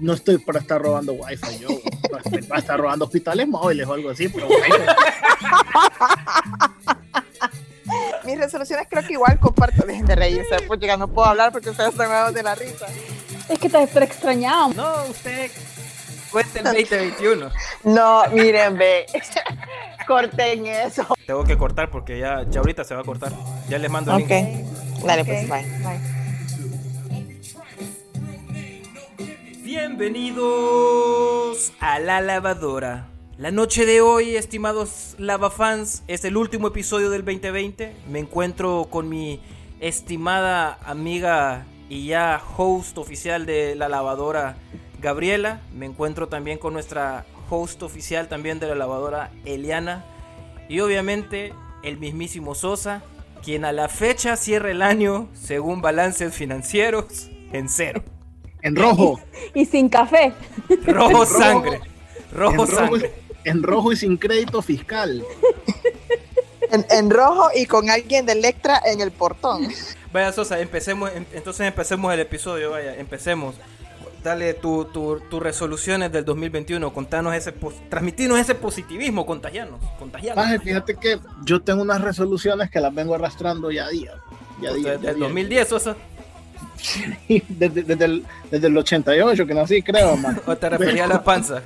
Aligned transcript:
no 0.00 0.14
estoy 0.14 0.38
para 0.38 0.60
estar 0.60 0.80
robando 0.80 1.12
wifi 1.12 1.58
yo, 1.58 1.68
para 2.48 2.60
estar 2.60 2.78
robando 2.78 3.04
hospitales 3.04 3.48
móviles 3.48 3.86
o 3.86 3.92
algo 3.94 4.10
así, 4.10 4.28
pero 4.28 4.48
Mis 8.24 8.38
resoluciones 8.38 8.86
creo 8.88 9.06
que 9.06 9.14
igual 9.14 9.38
comparto, 9.38 9.86
dejen 9.86 10.04
de 10.06 10.14
reírse, 10.14 10.56
pues 10.66 10.78
ya 10.80 10.96
no 10.96 11.08
puedo 11.08 11.28
hablar 11.28 11.52
porque 11.52 11.70
ustedes 11.70 11.90
están 11.92 12.34
de 12.34 12.42
la 12.42 12.54
risa. 12.54 12.86
Es 13.48 13.58
que 13.58 13.70
te 13.70 13.82
extrañado. 13.82 14.74
No, 14.74 15.04
usted 15.08 15.50
cuente 16.30 16.58
el 16.58 16.64
2021. 16.64 17.50
No, 17.84 18.24
miren, 18.32 18.76
ve. 18.76 19.06
Corten 20.06 20.66
eso. 20.66 21.06
Tengo 21.26 21.44
que 21.44 21.56
cortar 21.56 21.90
porque 21.90 22.18
ya, 22.18 22.44
ya 22.48 22.60
ahorita 22.60 22.84
se 22.84 22.94
va 22.94 23.02
a 23.02 23.04
cortar. 23.04 23.32
Ya 23.68 23.78
les 23.78 23.90
mando 23.90 24.16
el 24.16 24.22
Ok. 24.22 24.30
Dale, 25.04 25.24
pues, 25.24 25.48
bye. 25.48 25.62
bye. 25.62 26.17
Bienvenidos 29.80 31.72
a 31.78 32.00
la 32.00 32.20
lavadora. 32.20 33.06
La 33.36 33.52
noche 33.52 33.86
de 33.86 34.00
hoy, 34.00 34.34
estimados 34.34 35.14
lavafans, 35.18 36.02
es 36.08 36.24
el 36.24 36.36
último 36.36 36.66
episodio 36.66 37.10
del 37.10 37.24
2020. 37.24 37.94
Me 38.10 38.18
encuentro 38.18 38.88
con 38.90 39.08
mi 39.08 39.40
estimada 39.78 40.80
amiga 40.84 41.64
y 41.88 42.08
ya 42.08 42.42
host 42.56 42.98
oficial 42.98 43.46
de 43.46 43.76
la 43.76 43.88
lavadora, 43.88 44.56
Gabriela. 45.00 45.60
Me 45.72 45.86
encuentro 45.86 46.26
también 46.26 46.58
con 46.58 46.72
nuestra 46.72 47.24
host 47.48 47.80
oficial 47.84 48.26
también 48.26 48.58
de 48.58 48.66
la 48.66 48.74
lavadora, 48.74 49.30
Eliana. 49.44 50.04
Y 50.68 50.80
obviamente 50.80 51.54
el 51.84 51.98
mismísimo 51.98 52.56
Sosa, 52.56 53.04
quien 53.44 53.64
a 53.64 53.70
la 53.70 53.88
fecha 53.88 54.36
cierra 54.36 54.72
el 54.72 54.82
año, 54.82 55.28
según 55.34 55.82
balances 55.82 56.34
financieros, 56.34 57.30
en 57.52 57.68
cero. 57.68 58.02
En 58.68 58.76
rojo. 58.76 59.20
Y, 59.54 59.64
sin 59.64 59.88
café. 59.88 60.34
Rojo 60.86 61.24
sangre. 61.24 61.80
Rojo, 62.32 62.64
en 62.64 62.70
sangre. 62.70 63.00
Rojo, 63.00 63.14
en 63.44 63.62
rojo 63.62 63.92
y 63.92 63.96
sin 63.96 64.16
crédito 64.18 64.60
fiscal. 64.62 65.24
En, 66.70 66.84
en, 66.90 67.10
rojo 67.10 67.48
y 67.54 67.64
con 67.64 67.88
alguien 67.88 68.26
de 68.26 68.32
Electra 68.32 68.78
en 68.84 69.00
el 69.00 69.10
portón. 69.10 69.68
Vaya 70.12 70.32
Sosa, 70.32 70.60
empecemos, 70.60 71.10
em, 71.14 71.24
entonces 71.32 71.66
empecemos 71.66 72.12
el 72.12 72.20
episodio, 72.20 72.72
vaya, 72.72 72.94
empecemos. 72.96 73.54
Dale 74.22 74.52
tus 74.52 74.92
tu, 74.92 75.20
tu 75.30 75.40
resoluciones 75.40 76.12
del 76.12 76.26
2021, 76.26 76.92
contanos 76.92 77.34
ese, 77.34 77.52
transmitirnos 77.88 78.38
ese 78.38 78.54
positivismo, 78.54 79.24
contagiarnos, 79.24 79.80
contagiarnos. 79.98 80.44
Paje, 80.44 80.58
fíjate 80.58 80.96
que 80.96 81.18
yo 81.44 81.62
tengo 81.62 81.80
unas 81.80 82.02
resoluciones 82.02 82.70
que 82.70 82.80
las 82.80 82.94
vengo 82.94 83.14
arrastrando 83.14 83.70
ya 83.70 83.86
a 83.86 83.88
día. 83.88 84.12
Ya 84.60 84.72
día 84.74 84.98
desde 84.98 85.10
el 85.12 85.20
2010, 85.20 85.68
Sosa. 85.68 85.96
Desde, 87.48 87.82
desde, 87.82 88.04
el, 88.04 88.24
desde, 88.50 88.66
el, 88.66 88.76
88 88.76 89.46
que 89.46 89.54
nací, 89.54 89.82
creo, 89.82 90.16
man. 90.16 90.40
¿O 90.46 90.56
te 90.56 90.68
refería 90.68 91.04
a 91.04 91.08
la 91.08 91.22
panza? 91.22 91.62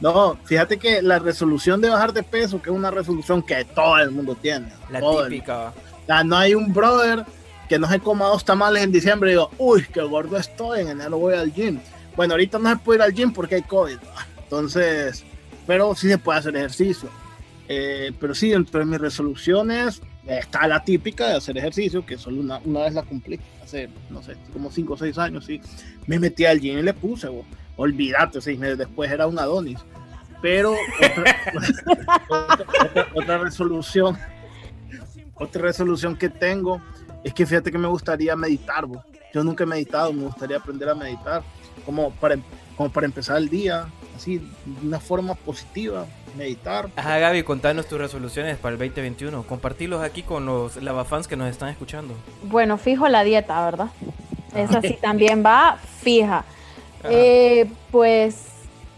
No, 0.00 0.38
fíjate 0.44 0.78
que 0.78 1.02
la 1.02 1.18
resolución 1.18 1.80
de 1.80 1.90
bajar 1.90 2.12
de 2.12 2.22
peso, 2.22 2.60
que 2.62 2.70
es 2.70 2.76
una 2.76 2.90
resolución 2.90 3.42
que 3.42 3.64
todo 3.64 3.98
el 3.98 4.10
mundo 4.10 4.34
tiene. 4.34 4.68
La 4.90 5.00
típica. 5.00 5.72
El, 6.08 6.28
no 6.28 6.36
hay 6.36 6.54
un 6.54 6.72
brother 6.72 7.24
que 7.68 7.78
no 7.78 7.88
se 7.88 8.00
coma 8.00 8.26
dos 8.26 8.44
tamales 8.44 8.84
en 8.84 8.92
diciembre 8.92 9.30
y 9.30 9.32
digo, 9.32 9.50
uy, 9.58 9.84
qué 9.92 10.02
gordo 10.02 10.36
estoy, 10.36 10.80
en 10.80 10.88
enero 10.88 11.18
voy 11.18 11.34
al 11.34 11.52
gym. 11.52 11.80
Bueno, 12.14 12.34
ahorita 12.34 12.58
no 12.58 12.70
se 12.70 12.76
puede 12.76 12.98
ir 12.98 13.02
al 13.02 13.12
gym 13.12 13.32
porque 13.32 13.56
hay 13.56 13.62
COVID. 13.62 13.98
Entonces, 14.44 15.24
pero 15.66 15.94
sí 15.94 16.08
se 16.08 16.18
puede 16.18 16.38
hacer 16.38 16.56
ejercicio. 16.56 17.08
Eh, 17.68 18.12
pero 18.20 18.34
sí, 18.34 18.52
entre 18.52 18.84
mis 18.84 19.00
resoluciones 19.00 20.00
está 20.26 20.66
la 20.66 20.82
típica 20.82 21.28
de 21.28 21.36
hacer 21.36 21.56
ejercicio, 21.56 22.04
que 22.04 22.18
solo 22.18 22.40
una, 22.40 22.60
una 22.64 22.80
vez 22.80 22.94
la 22.94 23.02
cumplí, 23.02 23.38
hace, 23.62 23.88
no 24.10 24.22
sé, 24.22 24.36
como 24.52 24.70
5 24.70 24.94
o 24.94 24.96
6 24.96 25.18
años, 25.18 25.44
sí. 25.44 25.60
Me 26.06 26.18
metí 26.18 26.44
al 26.44 26.60
gym 26.60 26.78
y 26.78 26.82
le 26.82 26.94
puse, 26.94 27.28
bo. 27.28 27.44
olvídate, 27.76 28.40
seis 28.40 28.58
meses 28.58 28.78
después 28.78 29.10
era 29.10 29.26
un 29.26 29.38
Adonis. 29.38 29.78
Pero 30.42 30.74
otra, 33.14 33.38
resolución, 33.38 34.18
otra 35.34 35.62
resolución 35.62 36.16
que 36.16 36.28
tengo 36.28 36.80
es 37.24 37.32
que 37.32 37.46
fíjate 37.46 37.72
que 37.72 37.78
me 37.78 37.88
gustaría 37.88 38.36
meditar, 38.36 38.86
bo. 38.86 39.02
yo 39.32 39.42
nunca 39.42 39.64
he 39.64 39.66
meditado, 39.66 40.12
me 40.12 40.24
gustaría 40.24 40.58
aprender 40.58 40.88
a 40.88 40.94
meditar, 40.94 41.42
como 41.84 42.10
para, 42.12 42.36
como 42.76 42.90
para 42.90 43.06
empezar 43.06 43.38
el 43.38 43.48
día, 43.48 43.86
así, 44.14 44.38
de 44.38 44.86
una 44.86 45.00
forma 45.00 45.34
positiva, 45.34 46.06
meditar. 46.36 46.88
Ajá, 46.96 47.18
Gaby, 47.18 47.42
contanos 47.42 47.86
tus 47.86 47.98
resoluciones 47.98 48.56
para 48.58 48.74
el 48.74 48.78
2021. 48.78 49.42
Compartirlos 49.44 50.02
aquí 50.02 50.22
con 50.22 50.46
los 50.46 50.76
lavafans 50.76 51.26
que 51.28 51.36
nos 51.36 51.50
están 51.50 51.68
escuchando. 51.68 52.14
Bueno, 52.44 52.78
fijo 52.78 53.08
la 53.08 53.24
dieta, 53.24 53.64
¿verdad? 53.64 53.88
Esa 54.54 54.80
sí 54.80 54.98
también 55.00 55.44
va 55.44 55.78
fija. 56.02 56.44
Eh, 57.08 57.70
pues 57.90 58.46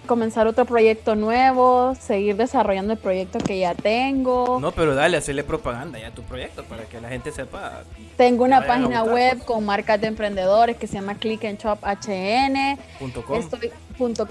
comenzar 0.08 0.46
otro 0.48 0.64
proyecto 0.64 1.14
nuevo, 1.14 1.94
seguir 1.94 2.34
desarrollando 2.36 2.94
el 2.94 2.98
proyecto 2.98 3.38
que 3.38 3.60
ya 3.60 3.74
tengo. 3.74 4.58
No, 4.58 4.72
pero 4.72 4.96
dale, 4.96 5.18
hacerle 5.18 5.44
propaganda 5.44 6.00
ya 6.00 6.08
a 6.08 6.10
tu 6.10 6.22
proyecto 6.22 6.64
para 6.64 6.84
que 6.84 7.00
la 7.00 7.10
gente 7.10 7.30
sepa. 7.30 7.84
Tengo 8.16 8.42
una 8.42 8.66
página 8.66 9.04
web 9.04 9.44
con 9.44 9.64
marcas 9.64 10.00
de 10.00 10.08
emprendedores 10.08 10.76
que 10.76 10.88
se 10.88 10.94
llama 10.94 11.14
Click 11.14 11.44
and 11.44 11.60
Shop 11.60 11.78
HN. 11.84 12.78
.com. 13.22 13.38
Estoy, 13.38 13.70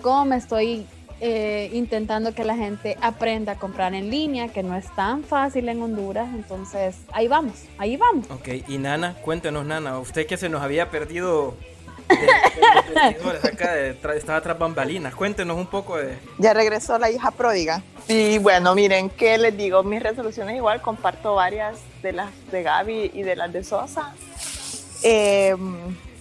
.com, 0.01 0.34
estoy 0.34 0.88
eh, 1.19 1.69
intentando 1.73 2.35
que 2.35 2.44
la 2.44 2.55
gente 2.55 2.97
aprenda 3.01 3.53
a 3.53 3.55
comprar 3.57 3.94
en 3.95 4.09
línea, 4.09 4.50
que 4.50 4.61
no 4.61 4.75
es 4.75 4.85
tan 4.95 5.23
fácil 5.23 5.67
en 5.69 5.81
Honduras. 5.81 6.29
Entonces, 6.33 6.95
ahí 7.11 7.28
vamos, 7.28 7.55
ahí 7.78 7.97
vamos. 7.97 8.29
Ok, 8.29 8.50
y 8.67 8.78
Nana, 8.78 9.16
cuéntenos, 9.16 9.66
Nana, 9.66 9.97
usted 10.00 10.27
que 10.27 10.38
se 10.38 10.50
nos 10.50 10.61
había 10.61 10.91
perdido. 10.91 11.56
De, 12.07 12.16
de, 12.16 13.39
de 13.41 13.50
acá 13.51 13.73
de, 13.73 13.97
estaba 14.16 14.39
tras 14.41 14.57
bambalinas. 14.57 15.13
Cuéntenos 15.16 15.57
un 15.57 15.67
poco 15.67 15.97
de. 15.97 16.17
Ya 16.38 16.53
regresó 16.53 16.97
la 16.97 17.09
hija 17.09 17.31
pródiga. 17.31 17.81
Y 18.07 18.38
bueno, 18.38 18.75
miren, 18.75 19.09
¿qué 19.09 19.38
les 19.38 19.57
digo? 19.57 19.83
Mis 19.83 20.01
resoluciones 20.01 20.56
igual 20.56 20.81
comparto 20.81 21.35
varias 21.35 21.79
de 22.01 22.13
las 22.13 22.29
de 22.51 22.63
Gaby 22.63 23.11
y 23.13 23.23
de 23.23 23.35
las 23.35 23.51
de 23.51 23.63
Sosa. 23.63 24.13
Eh, 25.03 25.56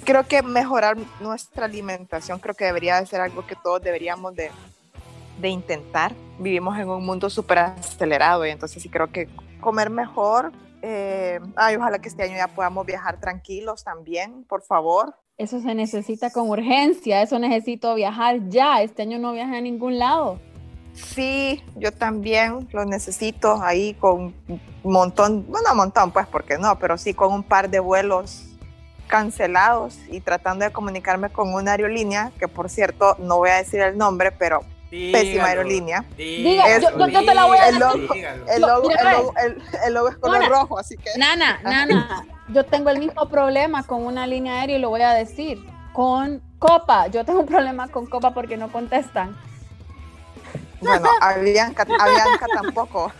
creo 0.04 0.26
que 0.26 0.42
mejorar 0.42 0.96
nuestra 1.20 1.66
alimentación 1.66 2.38
creo 2.38 2.54
que 2.54 2.64
debería 2.64 3.00
de 3.00 3.06
ser 3.06 3.20
algo 3.20 3.46
que 3.46 3.56
todos 3.56 3.82
deberíamos 3.82 4.34
de, 4.34 4.50
de 5.40 5.48
intentar. 5.48 6.14
Vivimos 6.38 6.78
en 6.78 6.88
un 6.88 7.04
mundo 7.04 7.30
súper 7.30 7.58
acelerado 7.58 8.46
y 8.46 8.50
entonces 8.50 8.82
sí 8.82 8.88
creo 8.88 9.10
que 9.10 9.28
comer 9.60 9.90
mejor. 9.90 10.52
Eh, 10.82 11.40
ay, 11.56 11.76
ojalá 11.76 11.98
que 11.98 12.08
este 12.08 12.22
año 12.22 12.36
ya 12.36 12.48
podamos 12.48 12.86
viajar 12.86 13.18
tranquilos 13.18 13.84
también, 13.84 14.44
por 14.44 14.62
favor. 14.62 15.14
Eso 15.38 15.60
se 15.60 15.74
necesita 15.74 16.30
con 16.30 16.48
urgencia, 16.48 17.20
eso 17.22 17.38
necesito 17.38 17.94
viajar 17.94 18.48
ya. 18.48 18.82
Este 18.82 19.02
año 19.02 19.18
no 19.18 19.32
viajé 19.32 19.56
a 19.56 19.60
ningún 19.60 19.98
lado. 19.98 20.40
Sí, 20.94 21.62
yo 21.76 21.92
también 21.92 22.68
lo 22.72 22.86
necesito 22.86 23.62
ahí 23.62 23.92
con 23.94 24.34
un 24.48 24.92
montón, 24.92 25.44
bueno, 25.46 25.72
un 25.72 25.76
montón 25.76 26.10
pues, 26.10 26.26
porque 26.26 26.56
no, 26.56 26.78
pero 26.78 26.96
sí 26.96 27.12
con 27.12 27.34
un 27.34 27.42
par 27.42 27.68
de 27.68 27.80
vuelos 27.80 28.44
cancelados 29.06 29.98
y 30.10 30.20
tratando 30.20 30.64
de 30.64 30.72
comunicarme 30.72 31.28
con 31.28 31.52
una 31.52 31.72
aerolínea, 31.72 32.32
que 32.38 32.48
por 32.48 32.70
cierto, 32.70 33.16
no 33.18 33.36
voy 33.36 33.50
a 33.50 33.56
decir 33.56 33.80
el 33.80 33.98
nombre, 33.98 34.32
pero 34.32 34.60
dígalo, 34.90 35.24
pésima 35.24 35.44
aerolínea. 35.46 36.04
Dígalo, 36.16 36.68
es, 36.68 36.82
yo, 36.82 37.08
yo, 37.08 37.24
te 37.24 37.34
la 37.34 37.44
voy 37.46 37.58
a 37.58 37.68
el 37.68 37.78
logo, 37.78 38.14
el 38.14 38.60
logo, 38.60 38.90
el 38.90 39.04
logo, 39.04 39.34
el, 39.44 39.62
el 39.86 39.94
logo 39.94 40.08
es 40.08 40.16
color 40.16 40.40
Nana, 40.40 40.48
rojo, 40.48 40.78
así 40.78 40.96
que... 40.96 41.10
Nana, 41.16 41.60
Nana, 41.64 42.26
yo 42.48 42.64
tengo 42.64 42.90
el 42.90 42.98
mismo 42.98 43.28
problema 43.28 43.82
con 43.82 44.04
una 44.04 44.26
línea 44.26 44.60
aérea 44.60 44.76
y 44.76 44.80
lo 44.80 44.90
voy 44.90 45.02
a 45.02 45.12
decir. 45.12 45.64
Con 45.92 46.42
Copa, 46.58 47.06
yo 47.06 47.24
tengo 47.24 47.40
un 47.40 47.46
problema 47.46 47.88
con 47.88 48.06
Copa 48.06 48.34
porque 48.34 48.56
no 48.56 48.70
contestan. 48.70 49.36
Bueno, 50.80 51.08
Avianca, 51.20 51.82
Avianca 51.82 52.46
tampoco. 52.52 53.12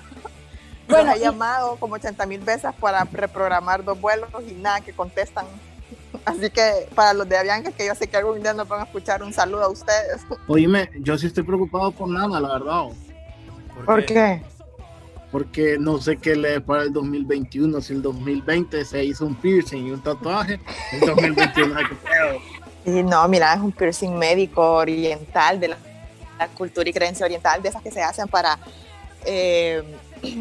Bueno, 0.88 1.12
he 1.12 1.19
llamado 1.19 1.77
como 1.77 1.94
80 1.94 2.27
mil 2.27 2.41
veces 2.41 2.72
para 2.78 3.04
reprogramar 3.04 3.83
dos 3.83 4.00
vuelos 4.00 4.28
y 4.47 4.53
nada 4.53 4.81
que 4.81 4.93
contestan. 4.93 5.47
Así 6.26 6.50
que 6.50 6.88
para 6.92 7.14
los 7.14 7.28
de 7.28 7.38
Avianca, 7.38 7.70
que 7.70 7.87
yo 7.87 7.94
sé 7.94 8.09
que 8.09 8.16
algún 8.16 8.42
día 8.42 8.53
nos 8.53 8.66
van 8.66 8.81
a 8.81 8.84
escuchar, 8.84 9.22
un 9.22 9.32
saludo 9.32 9.62
a 9.62 9.69
ustedes. 9.69 10.26
Oíme, 10.48 10.91
yo 10.98 11.16
sí 11.16 11.28
estoy 11.28 11.45
preocupado 11.45 11.92
por 11.92 12.09
nada, 12.09 12.41
la 12.41 12.48
verdad. 12.54 12.86
¿Por, 13.74 13.84
¿Por 13.84 14.04
qué? 14.04 14.15
qué? 14.15 14.42
Porque 15.30 15.77
no 15.78 16.01
sé 16.01 16.16
qué 16.16 16.34
le 16.34 16.60
para 16.60 16.83
el 16.83 16.92
2021, 16.92 17.80
si 17.80 17.92
el 17.92 18.03
2020 18.03 18.84
se 18.84 19.04
hizo 19.04 19.24
un 19.24 19.36
piercing 19.36 19.86
y 19.86 19.91
un 19.92 20.03
tatuaje, 20.03 20.59
el 20.92 21.01
2021 21.01 21.78
hay 21.78 21.84
que 21.84 21.95
pedo. 21.95 22.98
Y 22.98 23.03
no, 23.04 23.28
mira, 23.28 23.54
es 23.54 23.60
un 23.60 23.71
piercing 23.71 24.18
médico 24.18 24.62
oriental 24.62 25.60
de 25.60 25.68
la, 25.68 25.78
la, 26.41 26.48
cultura 26.48 26.89
y 26.89 26.92
creencia 26.92 27.24
oriental, 27.24 27.62
de 27.62 27.68
esas 27.68 27.83
que 27.83 27.92
se 27.92 28.03
hacen 28.03 28.27
para 28.27 28.59
eh, 29.24 29.80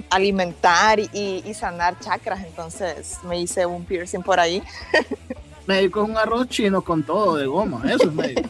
alimentar 0.09 0.99
y, 0.99 1.43
y, 1.45 1.53
sanar 1.53 1.99
chakras. 1.99 2.43
Entonces 2.43 3.19
me 3.23 3.39
hice 3.39 3.67
un 3.67 3.85
piercing 3.85 4.23
por 4.23 4.39
ahí. 4.39 4.63
Médico 5.67 6.03
es 6.03 6.09
un 6.09 6.17
arroz 6.17 6.47
chino 6.47 6.81
con 6.81 7.03
todo 7.03 7.37
de 7.37 7.45
goma, 7.47 7.81
eso 7.85 8.03
es 8.03 8.13
médico. 8.13 8.49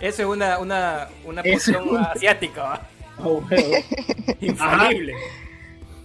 eso 0.00 0.22
es 0.22 0.28
una, 0.28 0.58
una, 0.58 1.08
una 1.24 1.42
poción 1.42 1.88
un... 1.88 1.96
asiática. 1.98 2.82
Oh. 3.22 3.42
Infalible. 4.40 5.14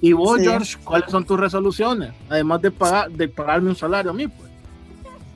¿Y 0.02 0.14
vos, 0.14 0.40
sí. 0.40 0.46
George, 0.46 0.78
cuáles 0.84 1.12
son 1.12 1.26
tus 1.26 1.40
resoluciones? 1.40 2.12
Además 2.30 2.62
de, 2.62 2.72
pagar, 2.72 3.12
de 3.12 3.28
pagarme 3.28 3.70
un 3.70 3.76
salario 3.76 4.12
a 4.12 4.14
mí, 4.14 4.28
pues. 4.28 4.50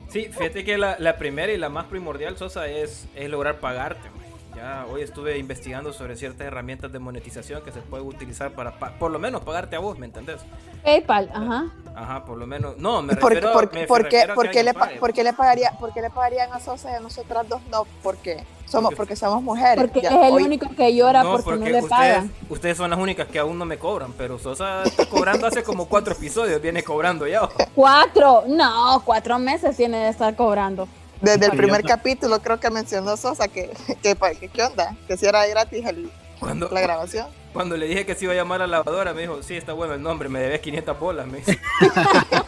Sí, 0.08 0.28
fíjate 0.30 0.64
que 0.64 0.78
la, 0.78 0.96
la 0.98 1.18
primera 1.18 1.52
y 1.52 1.58
la 1.58 1.68
más 1.68 1.86
primordial, 1.86 2.38
Sosa, 2.38 2.68
es, 2.68 3.08
es 3.14 3.28
lograr 3.28 3.58
pagarte. 3.58 4.08
man. 4.10 4.23
Ya 4.54 4.86
hoy 4.90 5.02
estuve 5.02 5.36
investigando 5.38 5.92
sobre 5.92 6.14
ciertas 6.16 6.46
herramientas 6.46 6.92
de 6.92 6.98
monetización 7.00 7.62
que 7.62 7.72
se 7.72 7.80
pueden 7.80 8.06
utilizar 8.06 8.52
para, 8.52 8.78
pa- 8.78 8.92
por 8.98 9.10
lo 9.10 9.18
menos, 9.18 9.42
pagarte 9.42 9.74
a 9.74 9.80
vos, 9.80 9.98
¿me 9.98 10.06
entendés? 10.06 10.40
PayPal, 10.84 11.28
ajá. 11.34 11.64
Ajá, 11.96 12.24
por 12.24 12.38
lo 12.38 12.46
menos. 12.46 12.76
No, 12.78 13.02
me 13.02 13.16
¿Por, 13.16 13.32
refiero, 13.32 13.52
por- 13.52 13.72
me 13.74 13.86
por 13.86 14.08
qué, 14.08 14.22
a 14.22 14.34
por 14.34 14.50
qué 14.50 14.62
le, 14.62 14.70
alguien 14.70 14.74
pa- 14.74 14.80
pague. 14.86 14.98
por 15.00 15.12
qué 15.12 15.24
le 15.24 15.32
pagaría, 15.32 15.72
por 15.80 15.92
qué 15.92 16.02
le 16.02 16.10
pagarían 16.10 16.52
a 16.52 16.60
Sosa 16.60 16.92
y 16.92 16.94
a 16.94 17.00
nosotras 17.00 17.48
dos 17.48 17.60
no? 17.70 17.84
Porque 18.02 18.44
somos, 18.66 18.94
porque 18.94 19.16
somos 19.16 19.42
mujeres. 19.42 19.76
Porque 19.82 20.02
Ya, 20.02 20.10
es 20.10 20.14
el 20.28 20.32
hoy- 20.34 20.44
único 20.44 20.68
que 20.76 20.94
llora 20.94 21.22
No, 21.24 21.38
porque, 21.38 21.58
no 21.58 21.66
le 21.66 21.72
ustedes, 21.82 21.88
pagan. 21.88 22.32
ustedes 22.48 22.76
son 22.76 22.90
las 22.90 22.98
únicas 22.98 23.26
que 23.26 23.38
aún 23.40 23.58
no 23.58 23.64
me 23.64 23.76
cobran, 23.78 24.12
pero 24.16 24.38
Sosa 24.38 24.84
está 24.84 25.06
cobrando 25.06 25.48
hace 25.48 25.64
como 25.64 25.88
cuatro 25.88 26.12
episodios, 26.14 26.60
viene 26.62 26.84
cobrando 26.84 27.26
ya. 27.26 27.48
Cuatro, 27.74 28.44
no, 28.46 29.02
cuatro 29.04 29.38
meses 29.40 29.76
tiene 29.76 29.98
de 29.98 30.08
estar 30.10 30.34
cobrando. 30.36 30.86
Desde 31.24 31.46
el 31.46 31.56
primer 31.56 31.82
capítulo 31.82 32.40
creo 32.40 32.60
que 32.60 32.70
mencionó 32.70 33.16
Sosa 33.16 33.48
que, 33.48 33.70
que, 34.02 34.14
pa- 34.16 34.34
que 34.34 34.48
qué 34.48 34.62
onda, 34.62 34.96
que 35.08 35.16
si 35.16 35.26
era 35.26 35.46
gratis 35.46 35.84
el- 35.86 36.10
Cuando, 36.40 36.68
la 36.70 36.80
grabación. 36.80 37.26
cuando 37.52 37.76
le 37.76 37.86
dije 37.86 38.04
que 38.06 38.14
se 38.14 38.24
iba 38.24 38.32
a 38.32 38.36
llamar 38.36 38.62
a 38.62 38.66
la 38.66 38.78
lavadora, 38.78 39.12
me 39.14 39.22
dijo, 39.22 39.42
sí, 39.42 39.56
está 39.56 39.72
bueno 39.72 39.94
el 39.94 40.02
nombre, 40.02 40.28
me 40.28 40.40
debes 40.40 40.60
500 40.60 40.98
bolas, 40.98 41.26
me 41.26 41.38
dice. 41.38 41.58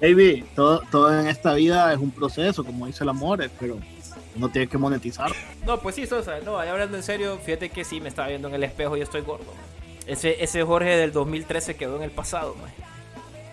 Baby, 0.00 0.44
todo, 0.54 0.82
todo 0.90 1.18
en 1.20 1.26
esta 1.26 1.54
vida 1.54 1.92
es 1.92 1.98
un 1.98 2.10
proceso, 2.10 2.62
como 2.64 2.86
dice 2.86 3.02
el 3.02 3.08
amor, 3.08 3.48
pero 3.58 3.78
no 4.34 4.50
tienes 4.50 4.68
que 4.70 4.76
monetizar. 4.76 5.32
No, 5.64 5.80
pues 5.80 5.94
sí, 5.94 6.06
Sosa, 6.06 6.38
no, 6.44 6.58
ahí 6.58 6.68
hablando 6.68 6.96
en 6.98 7.02
serio, 7.02 7.38
fíjate 7.42 7.70
que 7.70 7.82
sí, 7.84 8.00
me 8.00 8.08
estaba 8.10 8.28
viendo 8.28 8.48
en 8.48 8.54
el 8.54 8.62
espejo 8.64 8.96
y 8.96 9.00
estoy 9.00 9.22
gordo. 9.22 9.44
man. 9.46 9.64
Ese, 10.06 10.42
ese 10.44 10.62
Jorge 10.62 10.90
del 10.96 11.12
2013 11.12 11.76
quedó 11.76 11.96
en 11.96 12.02
el 12.02 12.10
pasado, 12.10 12.54
man. 12.60 12.70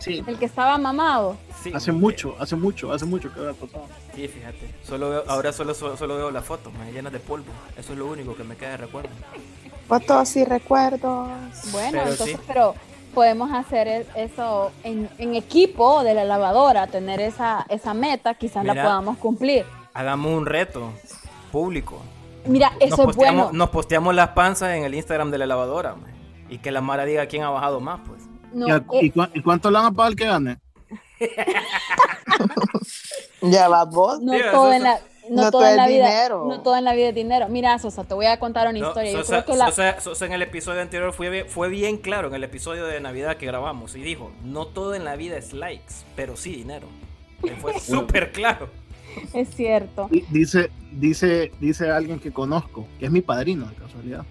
Sí, 0.03 0.23
El 0.27 0.38
que 0.38 0.45
estaba 0.45 0.77
mamado. 0.77 1.38
Sí, 1.61 1.71
hace 1.73 1.91
mucho, 1.91 2.35
hace 2.39 2.55
mucho, 2.55 2.91
hace 2.91 3.05
mucho 3.05 3.33
que 3.33 3.39
había 3.39 3.53
pasado. 3.53 3.85
Sí, 4.15 4.27
fíjate. 4.27 4.73
Solo 4.83 5.09
veo- 5.09 5.23
ahora 5.27 5.53
solo, 5.53 5.73
solo, 5.73 5.95
solo 5.97 6.15
veo 6.17 6.29
las 6.31 6.44
fotos, 6.44 6.73
man, 6.73 6.91
llenas 6.91 7.13
de 7.13 7.19
polvo. 7.19 7.45
Eso 7.77 7.94
es 7.94 8.00
lo 8.00 8.07
único 8.07 8.35
que 8.35 8.44
me 8.44 8.55
queda 8.55 8.71
de 8.71 8.77
recuerdo. 8.77 9.09
Fotos 9.88 10.35
y 10.35 10.45
recuerdos. 10.45 11.29
Bueno, 11.71 11.89
Pero 11.91 12.11
entonces, 12.11 12.35
sí. 12.38 12.44
pero 12.47 12.75
podemos 13.13 13.51
hacer 13.53 13.88
es- 13.88 14.07
eso 14.15 14.71
en, 14.83 15.09
en 15.17 15.35
equipo 15.35 16.03
de 16.03 16.13
la 16.13 16.23
lavadora, 16.25 16.88
tener 16.88 17.19
esa, 17.21 17.65
esa 17.69 17.94
meta, 17.94 18.33
quizás 18.33 18.65
la 18.65 18.73
podamos 18.73 19.17
cumplir. 19.17 19.65
Hagamos 19.94 20.31
un 20.33 20.45
reto 20.45 20.91
público. 21.51 22.01
Mira, 22.45 22.71
Nos 22.71 22.81
eso 22.81 22.95
es 22.95 23.05
posteamos, 23.05 23.44
bueno. 23.45 23.57
nos 23.57 23.69
posteamos 23.69 24.15
las 24.15 24.29
panzas 24.29 24.71
en 24.75 24.83
el 24.83 24.94
Instagram 24.95 25.31
de 25.31 25.38
la 25.38 25.45
lavadora, 25.45 25.95
man. 25.95 26.11
Y 26.50 26.57
que 26.57 26.71
la 26.71 26.81
Mara 26.81 27.05
diga 27.05 27.25
quién 27.27 27.44
ha 27.44 27.50
bajado 27.50 27.79
más, 27.79 28.01
pues. 28.05 28.21
No, 28.53 28.67
¿Y, 28.67 28.71
a- 28.71 28.77
eh, 28.77 28.83
y 29.01 29.39
y 29.39 29.41
cuánto 29.41 29.69
le 29.71 29.77
van 29.77 29.85
a 29.88 29.91
pagar 29.91 30.11
el 30.11 30.15
que 30.17 30.25
gane? 30.25 30.57
Ya 33.41 33.67
va 33.67 33.83
vos. 33.85 34.21
no 34.21 34.33
todo 34.51 34.71
en 34.71 34.83
la, 34.83 35.00
no 35.29 35.44
no 35.44 35.51
todo 35.51 35.67
en 35.67 35.75
la 35.77 35.88
vida, 35.88 36.05
dinero. 36.07 36.45
no 36.47 36.61
todo 36.61 36.77
en 36.77 36.83
la 36.85 36.94
vida 36.94 37.09
es 37.09 37.15
dinero. 37.15 37.47
Mira, 37.50 37.77
Sosa, 37.79 38.03
te 38.05 38.13
voy 38.13 38.25
a 38.25 38.39
contar 38.39 38.67
una 38.69 38.79
No, 38.79 38.88
historia. 38.88 39.11
Yo 39.11 39.17
Sosa, 39.19 39.44
creo 39.44 39.45
que 39.45 39.57
la, 39.59 39.65
Sosa- 39.67 40.00
Sosa 40.00 40.25
en 40.25 40.31
el 40.33 40.41
episodio 40.41 40.81
anterior 40.81 41.11
fue, 41.13 41.29
bien- 41.29 41.47
fue 41.50 41.67
bien 41.69 41.97
claro 41.97 42.29
en 42.29 42.35
el 42.35 42.44
episodio 42.44 42.85
de 42.85 43.00
Navidad 43.01 43.35
que 43.38 43.45
grabamos 43.45 43.95
y 43.95 44.01
dijo, 44.01 44.31
no 44.44 44.67
todo 44.67 44.94
en 44.95 45.03
la 45.03 45.15
vida 45.15 45.38
es 45.38 45.51
likes, 45.53 45.94
pero 46.15 46.38
sí 46.38 46.53
dinero. 46.55 46.88
Él 47.44 47.55
fue 47.57 47.77
súper 47.81 48.31
claro. 48.31 48.69
es 49.33 49.50
cierto. 49.50 50.07
Y 50.11 50.21
Dice, 50.29 50.71
dice, 50.91 51.51
dice 51.59 51.89
alguien 51.91 52.19
que 52.19 52.31
conozco, 52.31 52.88
que 53.00 53.05
es 53.07 53.11
mi 53.11 53.21
padrino, 53.21 53.65
de 53.67 53.75
casualidad. 53.75 54.25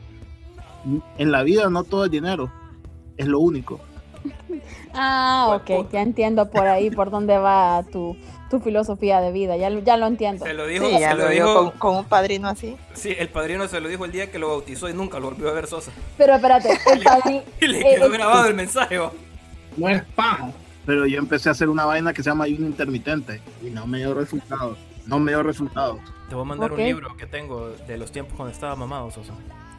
En 1.18 1.30
la 1.30 1.42
vida 1.42 1.68
no 1.70 1.84
todo 1.84 2.06
es 2.06 2.10
dinero, 2.10 2.50
es 3.18 3.26
lo 3.26 3.38
único. 3.40 3.78
Ah, 4.94 5.58
ok, 5.60 5.90
ya 5.90 6.02
entiendo 6.02 6.50
por 6.50 6.66
ahí 6.66 6.90
por 6.90 7.10
dónde 7.10 7.38
va 7.38 7.82
tu, 7.90 8.14
tu 8.50 8.60
filosofía 8.60 9.20
de 9.22 9.32
vida. 9.32 9.56
Ya, 9.56 9.70
lo- 9.70 9.80
ya 9.80 9.96
lo 9.96 10.06
entiendo. 10.06 10.44
Se 10.44 10.52
lo 10.52 10.66
dijo, 10.66 10.84
Sí, 10.86 10.98
ya 11.00 11.10
se 11.12 11.16
lo 11.16 11.28
dijo, 11.28 11.54
con, 11.54 11.70
con 11.78 11.96
un 11.96 12.04
padrino 12.04 12.48
así. 12.48 12.76
sí, 12.92 13.14
el 13.18 13.28
padrino 13.28 13.66
se 13.68 13.80
lo 13.80 13.88
dijo 13.88 14.04
el 14.04 14.12
día 14.12 14.30
que 14.30 14.38
lo 14.38 14.48
bautizó 14.48 14.88
y 14.90 14.92
nunca 14.92 15.18
lo 15.18 15.30
volvió 15.30 15.48
a 15.48 15.52
ver 15.52 15.66
Sosa. 15.66 15.90
Pero 16.18 16.34
espérate, 16.34 16.70
el 16.92 17.02
padri- 17.02 17.42
Y 17.60 17.66
le 17.68 17.80
eh, 17.80 17.94
quedó 17.96 18.06
eh, 18.06 18.10
grabado 18.10 18.46
el 18.48 18.54
mensaje, 18.54 18.98
¿va? 18.98 19.12
No 19.78 19.88
es 19.88 20.02
paja. 20.14 20.50
Pero 20.84 21.06
yo 21.06 21.18
empecé 21.18 21.48
a 21.48 21.52
hacer 21.52 21.68
una 21.70 21.86
vaina 21.86 22.12
que 22.12 22.22
se 22.22 22.28
llama 22.28 22.44
ayuno 22.44 22.66
intermitente 22.66 23.40
y 23.62 23.70
no 23.70 23.86
me 23.86 23.98
dio 23.98 24.12
resultados. 24.14 24.76
No 25.06 25.18
me 25.18 25.32
dio 25.32 25.42
resultados. 25.42 25.98
Te 26.28 26.34
voy 26.34 26.42
a 26.42 26.46
mandar 26.48 26.72
un 26.72 26.78
libro 26.78 27.16
que 27.16 27.26
tengo 27.26 27.70
de 27.70 27.96
los 27.96 28.12
tiempos 28.12 28.34
cuando 28.36 28.52
estaba 28.52 28.76
mamado, 28.76 29.10
Sosa. 29.10 29.32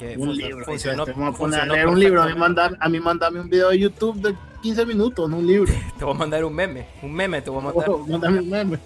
Que 0.03 0.17
Un 0.17 0.35
libro. 0.35 0.65
funcionó, 0.65 1.05
Te 1.05 1.13
vamos 1.13 1.35
a 1.35 1.37
poner 1.37 1.59
a 1.59 1.63
funcionó 1.63 1.73
leer 1.75 1.87
un 1.87 1.99
libro. 1.99 2.21
A 2.21 2.25
mí, 2.27 2.35
mandar, 2.35 2.77
a 2.77 2.89
mí 2.89 2.99
mandame 2.99 3.39
un 3.39 3.49
video 3.49 3.69
de 3.69 3.79
YouTube 3.79 4.19
de 4.21 4.35
15 4.61 4.85
minutos, 4.85 5.29
no 5.29 5.37
un 5.37 5.47
libro. 5.47 5.71
Te 5.97 6.03
voy 6.03 6.13
a 6.13 6.17
mandar 6.17 6.43
un 6.43 6.53
meme, 6.53 6.85
un 7.01 7.13
meme 7.13 7.41
te 7.41 7.49
voy 7.49 7.59
a 7.61 7.63
mandar. 7.65 7.89
Oh, 7.89 7.99
mándame 7.99 8.39
un 8.39 8.49
meme. 8.49 8.79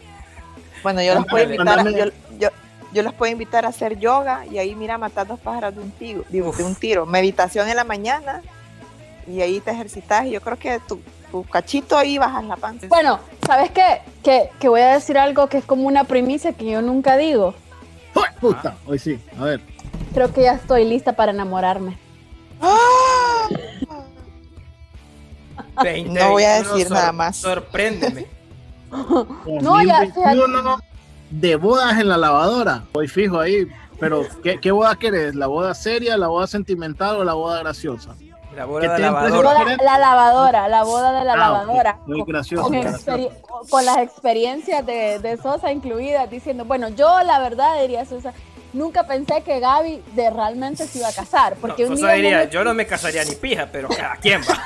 Bueno, 0.84 1.02
yo 1.02 1.16
los 1.16 1.25
puedo 1.25 1.44
invitar, 1.44 1.80
a, 1.80 1.90
yo, 1.90 2.06
yo, 2.40 2.50
yo 2.94 3.04
los 3.04 3.14
puedo 3.16 3.31
invitar 3.31 3.66
a 3.66 3.69
hacer 3.69 3.98
yoga 3.98 4.46
y 4.46 4.60
ahí 4.60 4.75
mira 4.75 5.00
matar 5.00 5.25
dos 5.25 5.40
pájaros 5.40 5.75
de 5.75 5.81
un 5.81 5.92
tiro, 5.92 6.24
de, 6.30 6.40
de 6.40 6.64
un 6.64 6.75
tiro. 6.75 7.08
Meditación 7.08 7.68
en 7.68 7.75
la 7.78 7.84
mañana 7.84 8.44
y 9.28 9.42
ahí 9.42 9.60
te 9.60 9.72
ejercitas 9.72 10.25
y 10.25 10.31
yo 10.31 10.42
creo 10.42 10.58
que 10.58 10.80
tu, 10.88 11.02
tu 11.31 11.44
cachito 11.46 11.98
ahí 11.98 12.19
bajas 12.19 12.46
la 12.46 12.58
panza. 12.58 12.88
Bueno, 12.88 13.19
¿sabes 13.46 13.72
qué? 13.72 14.02
Que, 14.24 14.52
que 14.60 14.69
voy 14.69 14.81
a 14.81 14.94
decir 14.94 15.18
algo 15.18 15.48
que 15.48 15.58
es 15.58 15.66
como 15.66 15.88
una 15.88 16.04
primicia 16.04 16.54
que 16.54 16.69
yo 16.69 16.81
nunca 16.84 17.18
digo. 17.18 17.56
¡Ay, 18.16 18.36
puta! 18.40 18.78
Hoy 18.86 19.00
sí, 19.00 19.19
a 19.40 19.46
ver. 19.46 19.62
Creo 20.13 20.33
que 20.33 20.44
ya 20.44 20.54
estoy 20.54 20.86
lista 20.86 21.13
para 21.13 21.31
enamorarme. 21.31 21.98
¡Ah! 22.62 23.48
20, 25.83 26.19
No 26.19 26.31
voy 26.31 26.44
a 26.44 26.54
21, 26.56 26.75
decir 26.75 26.92
nada 26.92 27.12
más. 27.12 27.38
Sorpréndeme. 27.38 28.25
No, 28.92 29.81
ya, 29.83 30.06
2021 30.06 30.80
de 31.30 31.56
bodas 31.57 32.00
en 32.00 32.09
la 32.09 32.18
lavadora. 32.18 32.83
Voy 32.94 33.07
fijo 33.07 33.39
ahí. 33.39 33.68
Pero, 34.00 34.24
¿qué, 34.44 34.59
qué 34.59 34.71
boda 34.71 34.95
querés? 34.95 35.36
¿La 35.36 35.48
boda 35.48 35.74
seria, 35.74 36.18
la 36.18 36.27
boda 36.27 36.48
sentimental 36.48 37.18
o 37.18 37.24
la 37.24 37.33
boda 37.33 37.59
graciosa? 37.59 38.15
La 38.56 38.65
¿Qué 38.65 38.88
de 38.88 38.88
La, 38.88 38.98
lavadora. 39.00 39.50
boda- 39.63 39.77
la 39.83 40.00
lavadora, 40.00 40.68
la 40.68 40.83
boda 40.83 41.19
de 41.19 41.25
la 41.25 41.33
Ah, 41.33 41.38
lavadora. 41.38 42.00
Muy. 42.07 42.19
Con, 42.19 42.27
gracioso. 42.27 42.71
con 43.69 43.86
las 43.86 43.98
experiencias 43.98 44.83
de, 44.86 45.19
de 45.19 45.38
Sosa 45.38 45.71
incluidas, 45.71 46.30
diciendo, 46.30 46.65
bueno, 46.65 46.89
yo 46.89 47.21
la 47.24 47.38
verdad 47.39 47.80
diría 47.81 48.06
Sosa, 48.06 48.33
nunca 48.78 49.06
pensé 49.06 49.42
que 49.44 49.60
Gaby 49.60 50.02
de 50.16 50.30
realmente 50.30 50.88
se 50.88 51.00
iba 51.00 51.10
a 51.10 51.14
casar. 51.14 51.56
Porque 51.60 51.84
No, 51.86 51.90
un 51.92 51.96
día 51.98 52.12
diría, 52.14 52.44
yo 52.50 52.64
no 52.64 52.74
me 52.74 52.86
casaría 52.88 53.24
ni 53.26 53.36
pija, 53.36 53.68
pero 53.72 53.90
cada 53.90 54.16
quien 54.18 54.42
va. 54.42 54.64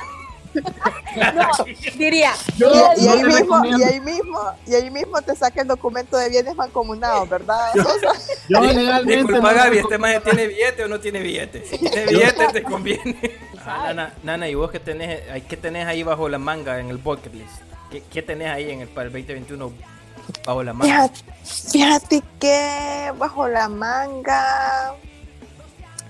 no, 1.34 1.64
diría, 1.96 2.32
Yo- 2.58 2.70
Y, 2.98 3.08
ahí 3.08 3.22
mismo, 3.24 3.64
y 3.64 3.82
ahí 3.82 4.00
mismo, 4.00 4.38
y 4.66 4.74
ahí 4.74 4.90
mismo 4.90 5.22
te 5.22 5.34
saca 5.34 5.62
el 5.62 5.68
documento 5.68 6.16
de 6.18 6.28
bienes 6.28 6.54
mancomunados, 6.54 7.26
¿verdad? 7.28 7.70
Yo 8.48 8.60
legalmente. 8.60 9.16
Disculpa, 9.16 9.52
no- 9.52 9.58
Gaby, 9.58 9.78
¿este 9.78 9.98
maje 9.98 10.20
tiene 10.20 10.46
billete 10.48 10.84
o 10.84 10.88
no 10.88 11.00
tiene 11.00 11.20
billete? 11.20 11.64
Si 11.64 11.78
tiene 11.78 12.04
billete, 12.06 12.46
te 12.52 12.62
conviene. 12.62 13.18
Ah, 13.64 13.84
Nana, 13.88 14.14
Nana, 14.22 14.48
¿y 14.48 14.54
vos 14.54 14.70
qué 14.70 14.80
tenés, 14.80 15.20
qué 15.48 15.56
tenés 15.56 15.86
ahí 15.86 16.02
bajo 16.02 16.28
la 16.28 16.38
manga 16.38 16.78
en 16.80 16.90
el 16.90 16.98
bucket 16.98 17.32
list? 17.32 17.62
¿Qué, 17.90 18.02
qué 18.12 18.20
tenés 18.22 18.48
ahí 18.48 18.70
en 18.70 18.80
el, 18.80 18.88
para 18.88 19.06
el 19.06 19.12
2021 19.12 19.72
bajo 20.44 20.62
la 20.62 20.72
manga? 20.72 21.08
Fíjate, 21.08 21.70
fíjate 21.70 22.22
que 22.38 23.12
bajo 23.18 23.48
la 23.48 23.68
manga. 23.68 24.94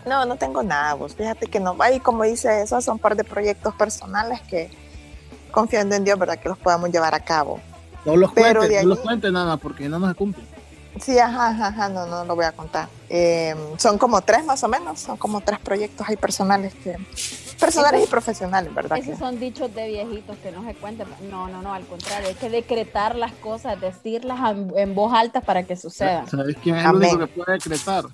No, 0.07 0.25
no 0.25 0.37
tengo 0.37 0.63
nada, 0.63 0.95
vos. 0.95 1.15
Fíjate 1.15 1.47
que 1.47 1.61
no. 1.61 1.77
Ahí, 1.79 2.01
como 2.01 2.25
dice 2.25 2.63
eso, 2.63 2.81
son 2.81 2.95
un 2.95 2.99
par 2.99 3.17
de 3.17 3.25
proyectos 3.25 3.75
personales 3.75 4.41
que, 4.43 4.71
confiando 5.51 5.95
en 5.95 6.05
Dios, 6.05 6.19
¿verdad? 6.19 6.39
Que 6.39 6.49
los 6.49 6.59
podamos 6.59 6.91
llevar 6.91 7.15
a 7.15 7.21
cabo. 7.21 7.61
No 8.05 8.17
los 8.17 8.33
Pero 8.33 8.61
cuentes, 8.61 8.79
de 8.79 8.83
no 8.83 8.89
los 8.91 8.99
cuentes 8.99 9.33
nada, 9.33 9.57
porque 9.57 9.89
no 9.89 9.99
nos 9.99 10.15
cumplen. 10.17 10.47
Sí, 11.01 11.19
ajá, 11.19 11.49
ajá, 11.49 11.69
ajá, 11.69 11.89
no, 11.89 12.07
no 12.07 12.25
lo 12.25 12.35
voy 12.35 12.45
a 12.45 12.53
contar. 12.53 12.89
Eh, 13.09 13.55
son 13.79 13.97
como 13.97 14.21
tres 14.21 14.45
más 14.45 14.63
o 14.63 14.69
menos, 14.69 15.01
son 15.01 15.17
como 15.17 15.41
tres 15.41 15.59
proyectos 15.61 16.09
ahí 16.09 16.17
personales 16.17 16.75
que. 16.75 16.97
Personales 17.63 18.05
y 18.05 18.07
profesionales, 18.11 18.75
¿verdad? 18.75 18.99
esos 18.99 19.13
Que- 19.13 19.19
son 19.19 19.41
dichos 19.41 19.75
de 19.75 19.89
viejitos 19.89 20.37
que 20.39 20.53
no 20.53 20.65
se 20.65 20.75
cuenten. 20.75 21.07
No, 21.31 21.49
no, 21.49 21.63
no, 21.63 21.73
al 21.73 21.85
contrario, 21.87 22.29
hay 22.29 22.35
que 22.35 22.51
decretar 22.51 23.17
las 23.17 23.33
cosas, 23.33 23.81
decirlas 23.81 24.39
en, 24.51 24.73
en 24.77 24.95
voz 24.95 25.13
alta 25.15 25.41
para 25.41 25.63
que 25.63 25.77
sucedan. 25.77 26.27
¿Sabes 26.29 26.57
quién 26.63 26.77
es 26.77 26.85
el 26.85 26.95
único 26.97 27.19
que 27.19 27.27
puede 27.29 27.53
decretar? 27.53 28.05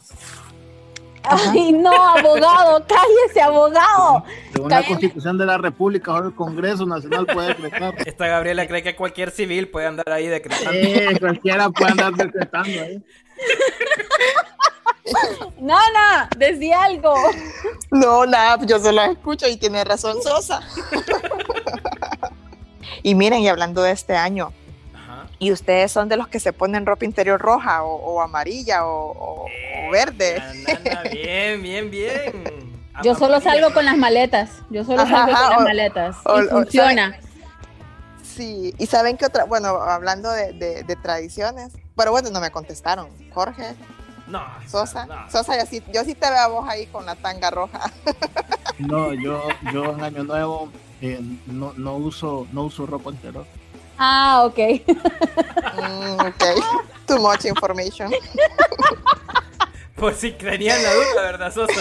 Ajá. 1.24 1.50
Ay, 1.50 1.72
no, 1.72 1.90
abogado, 1.92 2.84
cállese, 2.86 3.42
abogado. 3.42 4.24
Según 4.52 4.70
la. 4.70 4.82
Constitución 4.86 5.36
de 5.36 5.44
la 5.46 5.58
República, 5.58 6.12
ahora 6.12 6.28
el 6.28 6.34
Congreso 6.34 6.86
Nacional 6.86 7.26
puede 7.26 7.48
decretar. 7.48 7.94
Esta 8.06 8.26
Gabriela 8.28 8.66
cree 8.66 8.82
que 8.82 8.96
cualquier 8.96 9.30
civil 9.30 9.68
puede 9.68 9.88
andar 9.88 10.08
ahí 10.10 10.26
decretando. 10.26 10.70
Eh, 10.72 11.16
cualquiera 11.20 11.68
puede 11.70 11.90
andar 11.90 12.14
decretando 12.14 12.80
ahí. 12.82 13.02
Nana, 15.58 16.28
decía 16.36 16.82
algo. 16.84 17.14
No, 17.90 18.26
nada, 18.26 18.58
yo 18.66 18.78
solo 18.78 19.02
escucho 19.02 19.46
y 19.48 19.56
tiene 19.56 19.82
razón 19.84 20.22
Sosa. 20.22 20.60
y 23.02 23.14
miren, 23.14 23.40
y 23.40 23.48
hablando 23.48 23.82
de 23.82 23.92
este 23.92 24.16
año, 24.16 24.52
Ajá. 24.94 25.26
¿y 25.38 25.52
ustedes 25.52 25.90
son 25.92 26.08
de 26.08 26.16
los 26.16 26.28
que 26.28 26.40
se 26.40 26.52
ponen 26.52 26.86
ropa 26.86 27.04
interior 27.04 27.40
roja 27.40 27.82
o, 27.84 27.94
o 27.94 28.20
amarilla 28.20 28.86
o, 28.86 29.10
o- 29.12 29.46
o 29.46 29.90
verde? 29.90 30.42
Nana, 30.84 31.02
bien, 31.10 31.62
bien, 31.62 31.90
bien. 31.90 32.68
Yo 33.04 33.14
solo 33.14 33.40
salgo 33.40 33.72
con 33.72 33.84
las 33.84 33.96
maletas. 33.96 34.50
Yo 34.70 34.84
solo 34.84 35.02
Ajá, 35.02 35.18
salgo 35.26 35.32
ajá, 35.32 35.42
con 35.46 35.50
las 35.56 35.64
maletas. 35.64 36.16
o- 36.24 36.42
y 36.42 36.46
o- 36.46 36.50
funciona. 36.50 37.16
Sí, 38.22 38.74
y 38.78 38.86
saben 38.86 39.16
que 39.16 39.26
otra, 39.26 39.44
bueno, 39.44 39.68
hablando 39.68 40.30
de, 40.30 40.52
de- 40.52 40.82
de 40.84 40.96
tradiciones, 40.96 41.72
pero 41.96 42.10
bueno, 42.12 42.30
no 42.30 42.40
me 42.40 42.50
contestaron. 42.50 43.08
Jorge, 43.32 43.74
No. 44.28 44.42
Sosa, 44.66 45.06
no. 45.06 45.30
Sosa, 45.30 45.58
yo 45.58 45.66
sí, 45.66 45.82
yo 45.92 46.04
sí 46.04 46.14
te 46.14 46.28
veo 46.28 46.38
a 46.38 46.48
vos 46.48 46.68
ahí 46.68 46.86
con 46.86 47.06
la 47.06 47.16
tanga 47.16 47.50
roja. 47.50 47.90
No, 48.78 49.12
yo, 49.12 49.42
yo 49.72 49.84
en 49.86 50.02
Año 50.02 50.22
Nuevo 50.22 50.70
eh, 51.00 51.20
no, 51.46 51.72
no, 51.76 51.96
uso, 51.96 52.46
no 52.52 52.64
uso 52.64 52.86
ropa 52.86 53.10
interior. 53.10 53.44
Ah, 53.98 54.44
ok. 54.44 54.58
Mm, 55.78 56.20
ok, 56.20 56.44
too 57.06 57.18
much 57.18 57.44
information. 57.44 58.10
Por 59.96 60.14
si 60.14 60.30
tenían 60.32 60.80
la 60.82 60.94
duda, 60.94 61.22
¿verdad, 61.22 61.52
Sosa? 61.52 61.80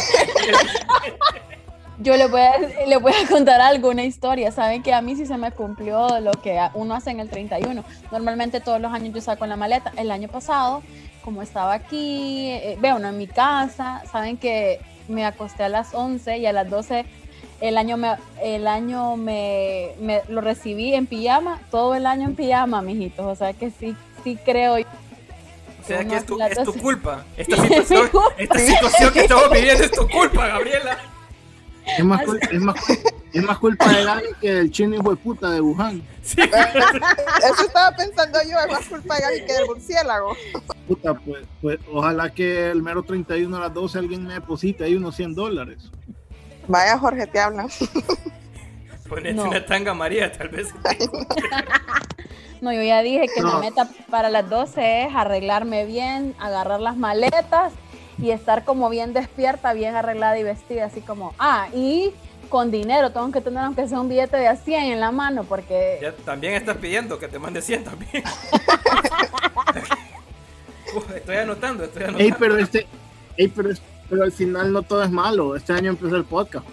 Yo 2.00 2.16
les 2.16 2.30
voy, 2.30 2.42
a, 2.42 2.60
les 2.60 3.02
voy 3.02 3.12
a 3.14 3.28
contar 3.28 3.60
algo, 3.60 3.90
una 3.90 4.04
historia. 4.04 4.52
Saben 4.52 4.84
que 4.84 4.94
a 4.94 5.02
mí 5.02 5.16
sí 5.16 5.26
se 5.26 5.36
me 5.38 5.52
cumplió 5.52 6.20
lo 6.20 6.32
que 6.32 6.60
uno 6.76 6.94
hace 6.94 7.10
en 7.10 7.20
el 7.20 7.30
31. 7.30 7.84
Normalmente 8.12 8.60
todos 8.62 8.80
los 8.80 8.94
años 8.94 9.16
yo 9.16 9.22
saco 9.22 9.46
la 9.48 9.56
maleta. 9.56 9.92
El 9.98 10.12
año 10.12 10.28
pasado, 10.28 10.84
como 11.28 11.42
estaba 11.42 11.74
aquí, 11.74 12.48
eh, 12.52 12.78
veo, 12.80 13.00
no 13.00 13.10
en 13.10 13.18
mi 13.18 13.28
casa, 13.28 14.02
saben 14.10 14.38
que 14.38 14.80
me 15.10 15.26
acosté 15.26 15.64
a 15.64 15.68
las 15.68 15.94
11 15.94 16.38
y 16.38 16.46
a 16.46 16.54
las 16.54 16.70
12 16.70 17.04
el 17.60 17.78
año 17.78 17.98
me, 17.98 18.16
el 18.42 18.66
año 18.66 19.18
me, 19.18 19.90
me- 20.00 20.22
lo 20.30 20.40
recibí 20.40 20.94
en 20.94 21.06
pijama, 21.06 21.60
todo 21.70 21.96
el 21.96 22.06
año 22.06 22.30
en 22.30 22.36
pijama, 22.38 22.82
mijitos. 22.82 23.26
O 23.26 23.36
sea 23.36 23.52
que 23.52 23.72
sí, 23.72 23.94
sí 24.24 24.40
creo. 24.46 24.76
O 24.76 25.86
sea 25.86 26.06
que 26.06 26.16
es 26.16 26.26
tu, 26.26 26.42
es 26.42 26.82
culpa. 26.82 27.26
Esta 27.36 27.58
situación, 27.62 28.08
culpa. 28.08 28.30
esta 28.38 28.60
situación 28.60 29.12
que 29.14 29.20
estamos 29.20 29.52
viviendo 29.52 29.84
es 29.84 29.92
tu 29.92 30.08
culpa, 30.08 30.48
Gabriela. 30.48 30.98
Es 31.98 32.06
más, 32.06 32.22
cul- 32.22 32.40
es 32.54 32.62
más, 32.62 32.76
es 33.38 33.44
más 33.44 33.58
culpa 33.60 33.88
de 33.92 34.04
Gaby 34.04 34.24
que 34.42 34.54
del 34.54 34.72
chino 34.72 34.96
hijo 34.96 35.10
de 35.12 35.16
puta 35.18 35.50
de 35.52 35.62
Wuhan. 35.62 36.02
Sí. 36.28 36.42
Eso 36.42 37.66
estaba 37.66 37.96
pensando 37.96 38.38
yo, 38.44 38.58
es 38.60 38.72
más 38.72 38.86
culpa 38.88 39.16
de 39.16 39.22
Gaby 39.22 39.46
que 39.46 39.54
del 39.54 39.66
murciélago. 39.68 40.36
Puta, 40.88 41.14
pues, 41.14 41.46
pues 41.62 41.80
ojalá 41.94 42.30
que 42.34 42.70
el 42.70 42.84
mero 42.84 43.02
31 43.04 43.56
a 43.56 43.60
las 43.62 43.74
12 43.74 44.00
alguien 44.00 44.26
me 44.28 44.34
deposite 44.34 44.84
ahí 44.84 44.96
unos 44.96 45.16
100 45.16 45.36
dólares. 45.36 45.90
Vaya, 46.68 46.98
Jorge, 46.98 47.28
te 47.28 47.40
hablan. 47.40 47.70
Ponete 49.08 49.36
No. 49.36 49.44
una 49.46 49.66
tanga 49.66 49.94
María, 49.94 50.32
tal 50.32 50.50
vez. 50.50 50.74
No, 52.60 52.74
yo 52.74 52.82
ya 52.82 53.04
dije 53.04 53.28
que 53.34 53.42
No. 53.42 53.54
la 53.54 53.60
meta 53.60 53.88
para 54.10 54.30
las 54.32 54.50
12 54.50 55.04
es 55.04 55.16
arreglarme 55.16 55.86
bien, 55.86 56.36
agarrar 56.40 56.80
las 56.80 56.98
maletas 56.98 57.72
y 58.18 58.32
estar 58.32 58.66
como 58.66 58.90
bien 58.90 59.14
despierta, 59.14 59.74
bien 59.74 59.96
arreglada 59.96 60.40
y 60.40 60.44
vestida, 60.44 60.86
así 60.86 61.02
como, 61.02 61.36
ah, 61.38 61.68
y 61.76 62.14
con 62.50 62.72
dinero, 62.72 63.12
tengo 63.12 63.32
que 63.32 63.42
tener 63.42 63.64
aunque 63.64 63.88
sea 63.88 64.00
un 64.00 64.08
billete 64.10 64.38
de 64.38 64.48
a 64.48 64.56
100 64.56 64.84
en 64.94 65.00
la 65.00 65.12
mano, 65.12 65.44
porque 65.44 66.00
Ya 66.02 66.12
también 66.14 66.54
estás 66.54 66.78
pidiendo 66.78 67.20
que 67.20 67.28
te 67.28 67.40
mande 67.40 67.62
100 67.62 67.84
también. 67.84 68.24
Uf, 70.96 71.12
estoy 71.16 71.36
anotando, 71.38 71.84
estoy 71.84 72.04
Ey, 72.04 72.10
anotando. 72.10 72.36
pero 72.40 72.58
este, 72.58 72.88
ey, 73.36 73.48
pero, 73.50 74.24
al 74.24 74.32
final 74.32 74.72
no 74.72 74.82
todo 74.84 75.04
es 75.04 75.12
malo. 75.12 75.56
Este 75.56 75.74
año 75.74 75.90
empezó 75.90 76.16
el 76.16 76.24
podcast. 76.24 76.66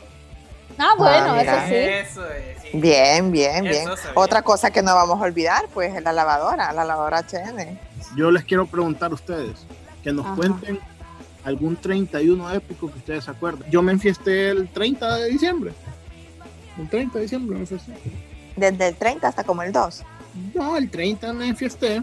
Ah, 0.79 0.95
bueno, 0.97 1.37
eso 1.37 1.53
sí. 1.69 1.75
Eso 1.75 2.27
es. 2.31 2.63
sí. 2.63 2.69
Bien, 2.75 3.31
bien, 3.33 3.65
bien. 3.65 3.89
Eso. 3.91 4.09
Otra 4.15 4.43
cosa 4.43 4.71
que 4.71 4.83
no 4.83 4.95
vamos 4.95 5.21
a 5.21 5.25
olvidar, 5.25 5.67
pues, 5.75 5.95
es 5.95 6.03
la 6.03 6.13
lavadora, 6.13 6.73
la 6.73 6.85
lavadora 6.85 7.21
HN. 7.23 7.79
Yo 8.17 8.31
les 8.31 8.45
quiero 8.45 8.67
preguntar 8.67 9.11
a 9.11 9.15
ustedes 9.15 9.67
que 10.03 10.13
nos 10.13 10.27
Ajá. 10.27 10.37
cuenten 10.37 10.81
algún 11.45 11.77
31 11.77 12.51
épico 12.53 12.91
que 12.91 12.99
ustedes 12.99 13.25
se 13.25 13.31
acuerden. 13.31 13.71
Yo 13.71 13.83
me 13.83 13.93
enfiesté 13.93 14.51
el 14.51 14.69
30 14.69 15.17
de 15.17 15.31
diciembre. 15.31 15.73
El 16.79 16.89
30 16.89 17.19
de 17.19 17.23
diciembre 17.23 17.55
me 17.55 17.61
enfiesté. 17.63 17.93
Desde 18.57 18.89
el 18.89 18.95
30 18.97 19.29
hasta 19.29 19.45
como 19.45 19.63
el 19.63 19.73
2. 19.73 20.03
No, 20.55 20.77
el 20.77 20.91
30 20.91 21.33
me 21.33 21.49
enfiesté 21.49 22.03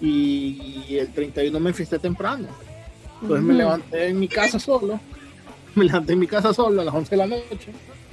y 0.00 0.96
el 0.96 1.08
31 1.12 1.58
me 1.60 1.70
enfiesté 1.70 1.98
temprano. 1.98 2.48
Entonces 3.20 3.44
me 3.44 3.52
Ujú. 3.52 3.58
levanté 3.58 4.08
en 4.08 4.18
mi 4.20 4.28
casa 4.28 4.58
solo. 4.58 5.00
Me 5.74 5.84
levanté 5.84 6.14
en 6.14 6.18
mi 6.18 6.26
casa 6.26 6.52
solo 6.52 6.80
a 6.80 6.84
las 6.84 6.94
11 6.94 7.10
de 7.10 7.16
la 7.16 7.26
noche. 7.26 7.72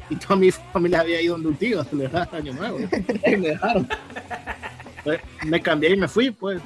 Y 0.10 0.16
toda 0.18 0.36
mi 0.36 0.52
familia 0.52 1.00
había 1.00 1.20
ido 1.20 1.34
donde 1.34 1.48
un 1.50 1.56
tío 1.56 1.82
a 1.82 1.86
celebrar 1.86 2.30
Año 2.32 2.54
Nuevo. 2.54 2.78
Me 3.26 3.38
dejaron. 3.38 3.88
Entonces, 4.98 5.22
me 5.46 5.62
cambié 5.62 5.92
y 5.94 5.96
me 5.98 6.08
fui, 6.08 6.30
pues. 6.30 6.62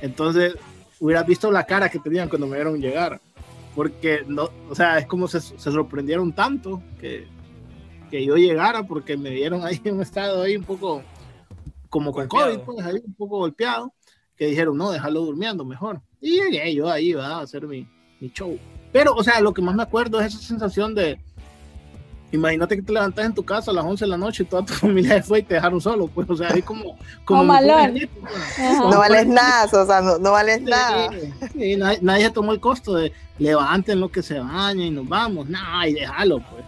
Entonces, 0.00 0.54
hubieras 1.00 1.26
visto 1.26 1.50
la 1.50 1.64
cara 1.64 1.88
que 1.88 1.98
tenían 1.98 2.28
cuando 2.28 2.46
me 2.46 2.56
vieron 2.56 2.80
llegar. 2.80 3.20
Porque, 3.74 4.24
no, 4.26 4.50
o 4.68 4.74
sea, 4.74 4.98
es 4.98 5.06
como 5.06 5.28
se, 5.28 5.40
se 5.40 5.58
sorprendieron 5.58 6.32
tanto 6.32 6.82
que, 7.00 7.28
que 8.10 8.24
yo 8.24 8.36
llegara 8.36 8.82
porque 8.82 9.16
me 9.16 9.30
vieron 9.30 9.64
ahí 9.64 9.80
en 9.84 9.96
un 9.96 10.02
estado 10.02 10.42
ahí 10.42 10.56
un 10.56 10.64
poco 10.64 11.02
como 11.88 12.12
con. 12.12 12.28
COVID, 12.28 12.58
pues 12.60 12.84
ahí 12.84 13.00
un 13.04 13.14
poco 13.14 13.38
golpeado, 13.38 13.92
que 14.36 14.46
dijeron, 14.46 14.76
no, 14.76 14.90
déjalo 14.90 15.20
durmiendo 15.20 15.64
mejor. 15.64 16.02
Y 16.20 16.40
llegué 16.40 16.74
yo 16.74 16.88
ahí, 16.88 17.14
¿verdad? 17.14 17.40
a 17.40 17.40
hacer 17.40 17.66
mi, 17.66 17.88
mi 18.20 18.30
show. 18.30 18.58
Pero, 18.92 19.14
o 19.14 19.22
sea, 19.22 19.40
lo 19.40 19.52
que 19.52 19.62
más 19.62 19.74
me 19.74 19.82
acuerdo 19.82 20.20
es 20.20 20.34
esa 20.34 20.42
sensación 20.42 20.94
de, 20.94 21.20
imagínate 22.30 22.76
que 22.76 22.82
te 22.82 22.92
levantas 22.92 23.24
en 23.24 23.34
tu 23.34 23.44
casa 23.44 23.70
a 23.70 23.74
las 23.74 23.84
11 23.84 24.04
de 24.04 24.10
la 24.10 24.16
noche 24.16 24.42
y 24.42 24.46
toda 24.46 24.64
tu 24.64 24.72
familia 24.74 25.14
se 25.14 25.22
fue 25.22 25.38
y 25.40 25.42
te 25.42 25.54
dejaron 25.54 25.80
solo, 25.80 26.08
pues, 26.08 26.28
o 26.28 26.36
sea, 26.36 26.50
ahí 26.52 26.62
como... 26.62 26.96
como 27.24 27.46
pobrecito, 27.46 28.20
pues. 28.20 28.78
No 28.78 28.98
vales 28.98 29.26
nada, 29.26 29.64
o 29.64 29.86
sea, 29.86 30.00
no, 30.00 30.18
no 30.18 30.32
vales 30.32 30.62
nada. 30.62 31.10
Sí, 31.10 31.50
sí, 31.52 31.76
nadie, 31.76 31.98
nadie 32.02 32.24
se 32.24 32.30
tomó 32.30 32.52
el 32.52 32.60
costo 32.60 32.94
de 32.94 33.12
levanten 33.38 34.00
lo 34.00 34.10
que 34.10 34.22
se 34.22 34.38
baña 34.38 34.84
y 34.84 34.90
nos 34.90 35.08
vamos, 35.08 35.48
no, 35.48 35.86
y 35.86 35.94
déjalo, 35.94 36.40
pues. 36.40 36.64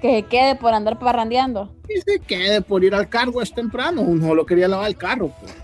Que 0.00 0.16
se 0.16 0.22
quede 0.24 0.56
por 0.56 0.74
andar 0.74 0.98
parrandeando. 0.98 1.70
Y 1.88 2.00
se 2.00 2.18
quede 2.18 2.60
por 2.60 2.82
ir 2.82 2.94
al 2.94 3.08
cargo 3.08 3.40
es 3.40 3.54
temprano, 3.54 4.00
uno 4.02 4.34
lo 4.34 4.44
quería 4.46 4.66
lavar 4.66 4.88
el 4.88 4.96
carro, 4.96 5.30
pues. 5.40 5.54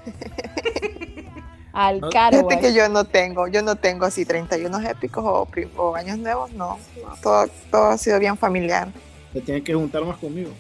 Al 1.72 2.00
No. 2.00 2.10
caro, 2.10 2.38
Fíjate 2.38 2.60
que 2.60 2.74
yo 2.74 2.88
no 2.88 3.04
tengo, 3.04 3.46
yo 3.46 3.62
no 3.62 3.76
tengo 3.76 4.04
así 4.04 4.24
31 4.24 4.80
épicos 4.88 5.24
o, 5.24 5.48
o 5.76 5.94
años 5.94 6.18
nuevos, 6.18 6.52
no. 6.52 6.76
no, 7.00 7.14
todo, 7.22 7.46
todo 7.70 7.86
ha 7.90 7.98
sido 7.98 8.18
bien 8.18 8.36
familiar. 8.36 8.88
Se 9.32 9.40
tiene 9.40 9.62
que 9.62 9.74
juntar 9.74 10.04
más 10.04 10.16
conmigo. 10.18 10.50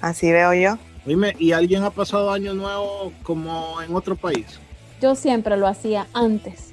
Así 0.00 0.30
veo 0.32 0.52
yo. 0.54 0.78
Oíme, 1.06 1.34
¿y 1.38 1.52
alguien 1.52 1.82
ha 1.82 1.90
pasado 1.90 2.30
año 2.30 2.54
nuevo 2.54 3.12
como 3.22 3.80
en 3.82 3.94
otro 3.94 4.16
país? 4.16 4.60
Yo 5.00 5.14
siempre 5.14 5.56
lo 5.56 5.66
hacía 5.66 6.06
antes. 6.12 6.72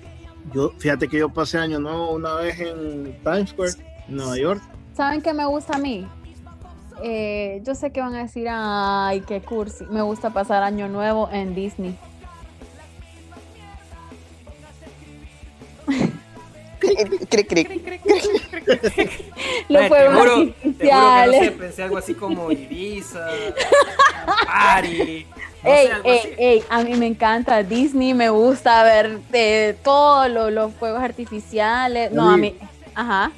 Yo, 0.53 0.71
fíjate 0.77 1.07
que 1.07 1.17
yo 1.17 1.29
pasé 1.29 1.57
año 1.57 1.79
nuevo 1.79 2.11
una 2.11 2.35
vez 2.35 2.59
en 2.59 3.17
Times 3.23 3.49
Square, 3.49 3.73
en 4.07 4.15
Nueva 4.15 4.37
York. 4.37 4.61
¿Saben 4.95 5.21
qué 5.21 5.33
me 5.33 5.45
gusta 5.45 5.75
a 5.75 5.79
mí? 5.79 6.07
Eh, 7.01 7.61
yo 7.63 7.75
sé 7.75 7.91
que 7.91 8.01
van 8.01 8.13
a 8.15 8.23
decir, 8.23 8.47
ay, 8.49 9.21
qué 9.21 9.41
cursi. 9.41 9.85
Me 9.85 10.01
gusta 10.01 10.31
pasar 10.31 10.63
año 10.63 10.87
nuevo 10.87 11.29
en 11.31 11.55
Disney. 11.55 11.97
Cric, 16.79 17.47
cric. 17.47 17.88
Los 19.69 19.83
juro- 19.83 19.89
te 19.89 20.07
juro 20.09 20.35
que 20.35 20.45
no 20.45 20.53
sé, 20.53 20.91
artificiales. 20.91 21.51
pensé 21.51 21.83
algo 21.83 21.97
así 21.97 22.13
como 22.13 22.51
Ibiza, 22.51 23.27
Party. 24.45 25.25
No 25.63 25.69
ey, 25.73 25.87
sé, 25.87 25.93
algo 25.93 26.09
ey, 26.09 26.19
así. 26.19 26.29
ey, 26.37 26.63
a 26.69 26.83
mí 26.83 26.93
me 26.95 27.07
encanta 27.07 27.63
Disney, 27.63 28.13
me 28.13 28.29
gusta 28.29 28.83
ver 28.83 29.19
de 29.29 29.75
todos 29.83 30.29
lo- 30.29 30.49
los 30.49 30.73
fuegos 30.73 31.01
artificiales. 31.03 32.11
No, 32.11 32.29
a 32.29 32.37
mí, 32.37 32.55
ajá. 32.95 33.31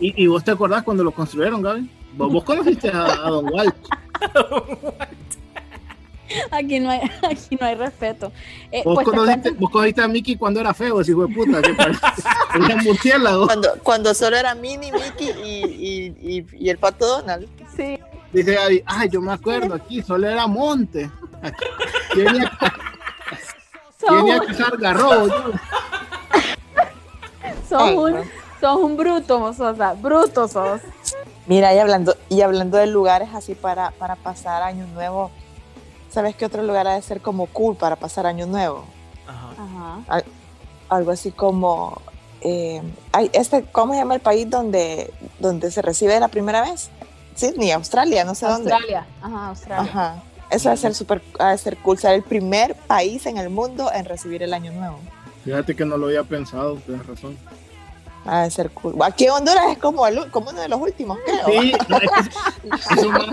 ¿Y, 0.00 0.22
y 0.22 0.26
vos 0.26 0.44
te 0.44 0.50
acordás 0.52 0.82
cuando 0.82 1.02
lo 1.04 1.10
construyeron, 1.10 1.62
Gaby? 1.62 1.90
¿Vos, 2.16 2.32
vos 2.32 2.44
conociste 2.44 2.88
a, 2.90 3.04
a 3.06 3.30
Don 3.30 3.52
Walt? 3.52 3.74
Aquí 6.50 6.80
no 6.80 6.90
hay, 6.90 7.00
aquí 7.30 7.56
no 7.60 7.66
hay 7.66 7.74
respeto. 7.74 8.32
Eh, 8.72 8.82
¿Vos, 8.84 8.94
pues 8.94 9.04
te 9.06 9.10
conociste, 9.12 9.48
cuento- 9.50 9.60
vos 9.60 9.70
conociste 9.70 10.02
a 10.02 10.08
Mickey 10.08 10.36
cuando 10.36 10.60
era 10.60 10.72
feo, 10.74 11.00
ese 11.00 11.10
hijo 11.12 11.26
de 11.26 11.34
puta, 11.34 11.60
que 11.62 11.70
un 12.74 12.84
murciélago. 12.84 13.46
Cuando, 13.46 13.68
cuando 13.82 14.14
solo 14.14 14.36
era 14.36 14.54
Minnie, 14.54 14.92
Mickey 14.92 15.30
y, 15.44 15.64
y, 15.64 16.38
y, 16.38 16.46
y 16.64 16.68
el 16.70 16.78
pato 16.78 17.06
Donald. 17.06 17.46
sí, 17.76 17.98
Dice 18.32 18.52
Gaby, 18.54 18.82
ay, 18.86 19.08
yo 19.10 19.20
me 19.20 19.32
acuerdo, 19.32 19.74
aquí 19.74 20.02
solo 20.02 20.28
era 20.28 20.46
monte. 20.48 21.08
Aquí, 21.40 21.64
venía 24.10 24.36
a 24.36 24.40
cazar 24.40 24.76
garrobos. 24.76 25.30
son 27.68 27.80
Ay, 27.88 27.96
un, 27.96 28.12
no. 28.12 28.22
son 28.60 28.82
un 28.84 28.96
bruto, 28.96 29.52
Sosa, 29.54 29.94
bruto 29.94 30.48
sos. 30.48 30.80
Mira, 31.46 31.74
y 31.74 31.78
hablando, 31.78 32.16
y 32.28 32.40
hablando 32.40 32.78
de 32.78 32.86
lugares 32.86 33.28
así 33.34 33.54
para, 33.54 33.90
para 33.92 34.16
pasar 34.16 34.62
año 34.62 34.86
nuevo, 34.94 35.30
¿sabes 36.14 36.36
qué 36.36 36.46
otro 36.46 36.62
lugar 36.62 36.86
ha 36.86 36.94
de 36.94 37.02
ser 37.02 37.20
como 37.20 37.46
cool 37.46 37.76
para 37.76 37.96
pasar 37.96 38.26
año 38.26 38.46
nuevo? 38.46 38.84
Ajá. 39.26 39.50
Ajá. 40.08 40.24
Algo 40.88 41.10
así 41.10 41.32
como, 41.32 42.00
eh, 42.40 42.80
ay, 43.12 43.30
este, 43.32 43.64
¿cómo 43.64 43.92
se 43.92 43.98
llama 43.98 44.14
el 44.14 44.20
país 44.20 44.48
donde, 44.48 45.12
donde 45.40 45.70
se 45.72 45.82
recibe 45.82 46.18
la 46.20 46.28
primera 46.28 46.62
vez? 46.62 46.90
Sydney, 47.34 47.72
Australia, 47.72 48.24
no 48.24 48.34
sé 48.36 48.46
dónde. 48.46 48.72
Australia, 48.72 49.06
ajá, 49.20 49.48
Australia. 49.48 49.90
Ajá. 49.90 50.22
Eso 50.50 50.68
va 50.68 50.74
a 50.74 50.76
ser 50.76 50.94
súper, 50.94 51.20
ha 51.40 51.50
de 51.50 51.58
ser 51.58 51.76
cool, 51.78 51.98
ser 51.98 52.14
el 52.14 52.22
primer 52.22 52.76
país 52.76 53.26
en 53.26 53.38
el 53.38 53.50
mundo 53.50 53.90
en 53.92 54.04
recibir 54.04 54.42
el 54.42 54.54
año 54.54 54.72
nuevo. 54.72 54.98
Fíjate 55.44 55.74
que 55.74 55.84
no 55.84 55.96
lo 55.96 56.06
había 56.06 56.22
pensado, 56.22 56.76
tienes 56.76 57.04
razón. 57.06 57.36
Ha 58.26 58.42
de 58.44 58.50
ser 58.50 58.70
cool. 58.70 58.94
Aquí 59.02 59.28
Honduras 59.28 59.64
es 59.72 59.78
como, 59.78 60.06
el- 60.06 60.30
como 60.30 60.50
uno 60.50 60.60
de 60.60 60.68
los 60.68 60.80
últimos, 60.80 61.18
creo. 61.24 61.60
Sí, 61.60 61.72
esos 62.96 63.10
más, 63.10 63.26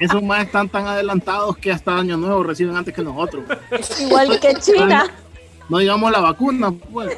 esos 0.00 0.22
más 0.22 0.44
están 0.44 0.68
tan 0.68 0.86
adelantados 0.86 1.56
que 1.56 1.72
hasta 1.72 1.96
Año 1.96 2.16
Nuevo 2.16 2.42
reciben 2.42 2.76
antes 2.76 2.92
que 2.94 3.02
nosotros. 3.02 3.44
Igual 4.00 4.38
que 4.40 4.54
China. 4.56 5.06
No 5.68 5.78
digamos 5.78 6.12
la 6.12 6.20
vacuna, 6.20 6.72
pues. 6.92 7.16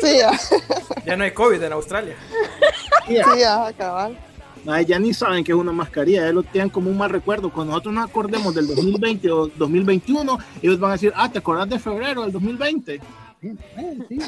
Sí, 0.00 0.18
ya, 0.18 0.30
Ya 1.04 1.16
no 1.16 1.24
hay 1.24 1.32
COVID 1.32 1.60
en 1.60 1.72
Australia. 1.72 2.14
Ya, 3.08 3.24
sí, 3.24 3.40
ya, 3.40 3.72
cabal. 3.76 4.16
ay, 4.68 4.84
ya 4.86 4.98
ni 5.00 5.12
saben 5.12 5.42
que 5.42 5.50
es 5.50 5.58
una 5.58 5.72
mascarilla, 5.72 6.22
ellos 6.22 6.34
lo 6.36 6.42
tienen 6.44 6.70
como 6.70 6.88
un 6.88 6.96
mal 6.96 7.10
recuerdo. 7.10 7.50
Cuando 7.50 7.72
nosotros 7.72 7.94
nos 7.94 8.08
acordemos 8.08 8.54
del 8.54 8.68
2020 8.68 9.28
o 9.32 9.48
2021, 9.48 10.38
ellos 10.62 10.78
van 10.78 10.90
a 10.90 10.94
decir, 10.94 11.12
ah, 11.16 11.28
¿te 11.28 11.38
acordás 11.40 11.68
de 11.68 11.80
febrero 11.80 12.22
del 12.22 12.30
2020? 12.30 13.00
Eh, 13.76 13.98
sí. 14.08 14.18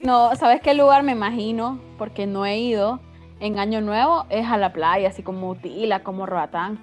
No, 0.00 0.34
¿sabes 0.36 0.60
qué 0.60 0.74
lugar 0.74 1.02
me 1.02 1.12
imagino? 1.12 1.80
Porque 1.98 2.26
no 2.26 2.46
he 2.46 2.58
ido 2.58 3.00
en 3.40 3.58
Año 3.58 3.80
Nuevo, 3.80 4.26
es 4.30 4.46
a 4.46 4.56
la 4.56 4.72
playa, 4.72 5.08
así 5.08 5.22
como 5.22 5.50
Utila, 5.50 6.02
como 6.02 6.26
Roatán. 6.26 6.78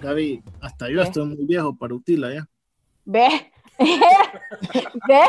Gaby, 0.00 0.42
hasta 0.60 0.88
yo 0.90 1.00
¿Qué? 1.02 1.08
estoy 1.08 1.26
muy 1.26 1.44
viejo 1.46 1.74
para 1.74 1.94
Utila 1.94 2.32
ya. 2.34 2.46
¿Ve? 3.04 3.50
¿Ve? 5.08 5.20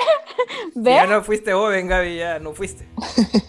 ¿Ve? 0.76 0.94
Ya 0.96 1.08
no 1.08 1.24
fuiste 1.24 1.54
joven, 1.54 1.88
Gaby, 1.88 2.18
ya 2.18 2.40
no 2.40 2.54
fuiste. 2.54 2.88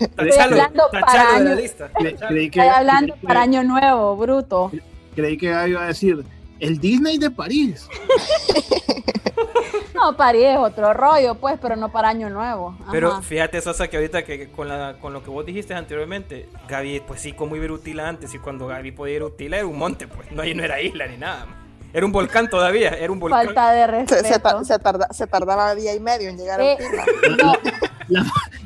Estoy 0.01 0.31
Tachalo, 0.31 0.43
hablando 0.57 0.85
para 0.93 1.07
tachalo 1.07 1.39
de 1.39 1.45
la 1.45 1.51
años. 1.51 1.63
lista. 1.63 1.93
Cre- 1.93 2.29
creí 2.29 2.51
que, 2.51 2.61
Estoy 2.61 2.75
hablando 2.75 3.15
creí 3.15 3.27
para 3.27 3.43
Año 3.43 3.65
Nuevo, 3.65 4.17
bruto. 4.17 4.71
creí 5.15 5.37
que 5.37 5.49
Gaby 5.51 5.71
iba 5.71 5.83
a 5.85 5.87
decir, 5.89 6.25
el 6.61 6.79
Disney 6.79 7.19
de 7.19 7.31
París. 7.31 7.89
No, 10.03 10.17
París 10.17 10.45
es 10.47 10.57
otro 10.59 10.93
rollo, 10.95 11.35
pues, 11.35 11.59
pero 11.61 11.77
no 11.77 11.91
para 11.91 12.09
Año 12.09 12.31
Nuevo. 12.31 12.75
Ajá. 12.81 12.89
Pero 12.93 13.23
fíjate, 13.23 13.61
Sosa, 13.61 13.89
que 13.89 13.97
ahorita 13.97 14.23
que 14.25 14.51
con, 14.51 14.69
la, 14.69 14.95
con 15.01 15.13
lo 15.13 15.23
que 15.23 15.31
vos 15.31 15.45
dijiste 15.45 15.75
anteriormente, 15.75 16.49
Gaby, 16.69 17.01
pues 17.07 17.21
sí, 17.21 17.33
como 17.33 17.57
iba 17.57 17.65
a 17.65 17.67
ir 17.67 17.71
a 17.71 17.75
Utila 17.75 18.09
antes, 18.09 18.33
y 18.35 18.39
cuando 18.39 18.67
Gaby 18.67 18.93
podía 18.93 19.17
ir 19.17 19.23
a 19.23 19.27
Utila 19.27 19.57
era 19.59 19.67
un 19.67 19.77
monte, 19.79 20.07
pues, 20.09 20.31
no, 20.33 20.43
ahí 20.43 20.55
no 20.55 20.63
era 20.65 20.81
isla 20.81 21.07
ni 21.07 21.17
nada. 21.17 21.45
man. 21.47 21.61
Era 21.93 22.07
un 22.07 22.13
volcán 22.13 22.49
todavía, 22.49 22.91
era 22.91 23.11
un 23.13 23.19
volcán. 23.19 23.47
Falta 23.47 23.73
de 23.73 24.07
Se, 24.07 24.15
se, 24.15 24.23
respeto. 24.23 24.41
ta- 24.49 24.65
se 24.65 24.79
tarda- 24.79 25.09
se 25.13 25.27
tardaba 25.27 25.75
día 25.75 25.93
y 25.95 25.99
medio 26.01 26.29
en 26.31 26.39
llegar 26.39 26.61
a 26.61 26.65
Eh, 26.65 26.77
Utila. 26.81 27.05
no, 27.43 27.53
La, 28.09 28.23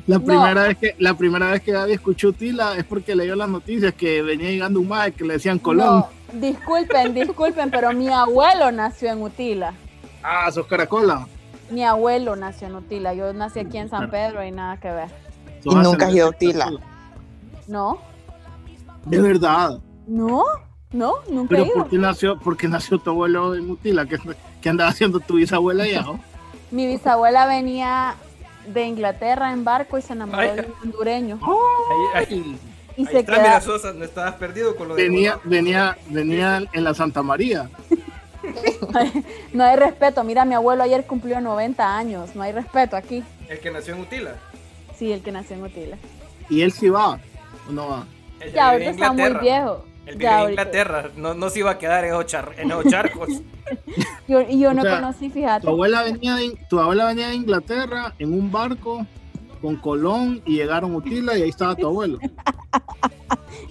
la 0.07 0.17
No. 0.19 0.23
primera 0.23 0.63
vez 0.67 0.77
que 0.77 0.95
la 0.99 1.13
primera 1.15 1.51
vez 1.51 1.61
que 1.63 1.71
Gaby 1.71 1.93
escuchó 1.93 2.27
Utila 2.29 2.75
es 2.77 2.83
porque 2.83 3.15
leyó 3.15 3.35
las 3.35 3.49
noticias 3.49 3.93
que 3.95 4.21
venía 4.21 4.49
llegando 4.51 4.79
un 4.79 4.87
maje 4.87 5.11
que 5.13 5.23
le 5.23 5.33
decían 5.33 5.57
Colón. 5.59 5.85
no, 5.87 6.09
disculpen, 6.33 7.13
disculpen, 7.15 7.71
pero 7.71 7.91
mi 7.93 8.09
abuelo 8.09 8.71
nació 8.71 9.11
en 9.11 9.21
Utila. 9.23 9.73
Ah, 10.27 10.51
sos 10.51 10.65
caracola. 10.65 11.27
Mi 11.69 11.83
abuelo 11.83 12.35
nació 12.35 12.67
en 12.67 12.75
Utila. 12.75 13.13
Yo 13.13 13.31
nací 13.33 13.59
aquí 13.59 13.77
en 13.77 13.89
San 13.89 14.09
Pedro 14.09 14.43
y 14.43 14.51
nada 14.51 14.77
que 14.79 14.89
ver. 14.91 15.09
Y 15.63 15.73
nunca 15.75 16.07
has 16.07 16.13
ido 16.15 16.27
a 16.27 16.29
Utila. 16.29 16.71
No, 17.67 17.99
De 19.05 19.19
verdad. 19.19 19.79
no, 20.07 20.43
no, 20.91 21.13
nunca 21.29 21.49
Pero 21.49 21.63
he 21.63 21.67
ido. 21.67 21.75
¿por 21.75 21.89
qué 21.89 21.97
nació, 21.97 22.39
por 22.39 22.57
qué 22.57 22.67
nació 22.67 22.97
tu 22.99 23.09
abuelo 23.11 23.55
en 23.55 23.69
Utila? 23.71 24.05
¿Qué, 24.05 24.17
qué 24.61 24.69
andaba 24.69 24.89
haciendo 24.91 25.19
tu 25.19 25.35
bisabuela 25.35 25.83
allá? 25.83 26.05
oh? 26.09 26.19
Mi 26.71 26.87
bisabuela 26.87 27.45
venía 27.47 28.15
de 28.67 28.83
Inglaterra 28.85 29.51
en 29.51 29.63
barco 29.63 29.97
y 29.97 30.01
se 30.01 30.13
enamoró 30.13 30.39
Ay. 30.39 30.55
de 30.55 30.61
un 30.61 30.73
hondureño. 30.83 31.39
Ahí, 32.15 32.25
ahí, 32.29 32.59
Y 32.97 33.01
ahí 33.01 33.07
se 33.07 33.19
está, 33.19 33.31
mira, 33.33 33.43
queda. 33.43 33.61
Sosa, 33.61 33.93
no 33.93 34.03
estabas 34.05 34.35
perdido 34.35 34.75
con 34.75 34.87
lo 34.89 34.95
de 34.95 35.03
Venía, 35.03 35.33
Colón. 35.37 35.49
venía, 35.49 35.97
venía 36.09 36.63
en 36.71 36.83
la 36.83 36.93
Santa 36.93 37.21
María. 37.23 37.69
No 39.53 39.63
hay 39.63 39.75
respeto. 39.75 40.23
Mira, 40.23 40.45
mi 40.45 40.53
abuelo 40.55 40.83
ayer 40.83 41.05
cumplió 41.05 41.39
90 41.41 41.97
años. 41.97 42.35
No 42.35 42.41
hay 42.43 42.51
respeto 42.51 42.95
aquí. 42.97 43.23
El 43.49 43.59
que 43.59 43.71
nació 43.71 43.95
en 43.95 44.01
Utila. 44.01 44.35
Sí, 44.97 45.11
el 45.11 45.21
que 45.21 45.31
nació 45.31 45.55
en 45.55 45.63
Utila. 45.63 45.97
Y 46.49 46.61
él 46.61 46.71
sí 46.71 46.89
va. 46.89 47.19
¿O 47.67 47.71
no 47.71 47.87
va? 47.89 48.05
Él 48.39 48.53
Ya, 48.53 48.69
ahorita 48.71 48.89
en 48.89 48.95
está 48.95 49.11
muy 49.13 49.33
viejo. 49.41 49.85
Él 50.05 50.13
Ya, 50.13 50.17
vive 50.17 50.25
en 50.25 50.33
ahorita- 50.33 50.49
Inglaterra, 50.61 51.09
no, 51.17 51.33
no 51.33 51.49
se 51.49 51.59
iba 51.59 51.71
a 51.71 51.77
quedar 51.79 52.05
en 52.05 52.11
esos, 52.11 52.25
char- 52.27 52.53
en 52.57 52.69
esos 52.71 52.85
charcos. 52.85 53.29
Yo, 54.27 54.41
y 54.41 54.59
yo 54.59 54.73
no 54.75 54.81
O 54.81 54.85
sea, 54.85 54.95
conocí, 54.97 55.27
Tu 55.29 55.33
fíjate. 55.35 55.67
abuela, 55.67 56.03
venía 56.03 56.35
de, 56.35 56.55
tu 56.69 56.79
abuela 56.79 57.05
venía 57.07 57.29
de 57.29 57.35
Inglaterra 57.35 58.13
en 58.19 58.33
un 58.33 58.51
barco 58.51 59.05
con 59.61 59.75
Colón 59.77 60.41
y 60.45 60.57
llegaron 60.57 60.93
a 60.93 60.97
Utila 60.97 61.35
y 61.35 61.41
ahí 61.41 61.49
estaba 61.49 61.75
tu 61.75 61.87
abuelo. 61.87 62.19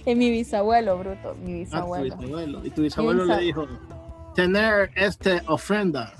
Es 0.05 0.15
mi 0.15 0.29
bisabuelo, 0.29 0.97
bruto. 0.99 1.35
Mi 1.43 1.63
Ah, 1.71 1.81
tu 1.81 1.95
bisabuelo. 1.95 2.61
Y 2.63 2.69
tu 2.69 2.81
bisabuelo 2.83 3.23
Bisa- 3.23 3.37
le 3.37 3.43
dijo, 3.43 3.67
tener 4.35 4.91
este 4.95 5.41
ofrenda. 5.47 6.13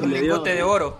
Un 0.00 0.10
Le 0.10 0.20
dio- 0.20 0.34
lingote 0.34 0.54
de 0.54 0.62
oro. 0.62 0.98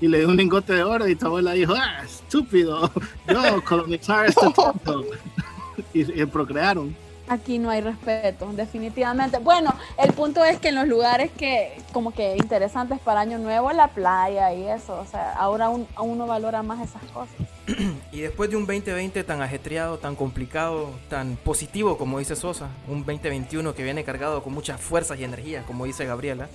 Y 0.00 0.08
le 0.08 0.18
dio 0.18 0.28
un 0.28 0.36
lingote 0.36 0.72
de 0.74 0.82
oro 0.82 1.08
y 1.08 1.14
tu 1.14 1.26
abuela 1.26 1.52
dijo, 1.52 1.72
ah, 1.76 2.02
estúpido, 2.04 2.90
yo 3.28 3.64
colonizar 3.64 4.26
este 4.26 4.50
tonto. 4.52 5.04
y, 5.94 6.20
y 6.22 6.26
procrearon. 6.26 6.94
Aquí 7.26 7.58
no 7.58 7.70
hay 7.70 7.80
respeto, 7.80 8.50
definitivamente. 8.52 9.38
Bueno, 9.38 9.74
el 9.96 10.12
punto 10.12 10.44
es 10.44 10.58
que 10.58 10.68
en 10.68 10.74
los 10.74 10.86
lugares 10.86 11.30
que 11.32 11.72
como 11.92 12.12
que 12.12 12.36
interesantes 12.36 12.98
para 13.00 13.20
Año 13.20 13.38
Nuevo, 13.38 13.72
la 13.72 13.88
playa 13.88 14.52
y 14.52 14.68
eso, 14.68 15.00
o 15.00 15.06
sea, 15.06 15.32
ahora 15.32 15.70
uno 15.70 16.26
valora 16.26 16.62
más 16.62 16.86
esas 16.86 17.02
cosas. 17.12 17.34
Y 18.12 18.20
después 18.20 18.50
de 18.50 18.56
un 18.56 18.66
2020 18.66 19.24
tan 19.24 19.40
ajetreado, 19.40 19.98
tan 19.98 20.14
complicado, 20.14 20.90
tan 21.08 21.36
positivo 21.36 21.96
como 21.96 22.18
dice 22.18 22.36
Sosa, 22.36 22.68
un 22.86 23.04
2021 23.04 23.74
que 23.74 23.82
viene 23.82 24.04
cargado 24.04 24.42
con 24.42 24.52
muchas 24.52 24.80
fuerzas 24.80 25.18
y 25.18 25.24
energía, 25.24 25.64
como 25.66 25.86
dice 25.86 26.04
Gabriela, 26.04 26.48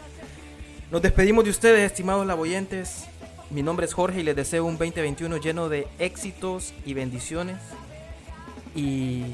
nos 0.91 1.01
despedimos 1.01 1.43
de 1.43 1.49
ustedes, 1.49 1.81
estimados 1.81 2.25
laboyentes. 2.25 3.05
Mi 3.49 3.63
nombre 3.63 3.85
es 3.85 3.93
Jorge 3.93 4.21
y 4.21 4.23
les 4.23 4.35
deseo 4.35 4.65
un 4.65 4.77
2021 4.77 5.37
lleno 5.37 5.67
de 5.67 5.87
éxitos 5.97 6.73
y 6.85 6.93
bendiciones. 6.93 7.57
Y, 8.75 9.25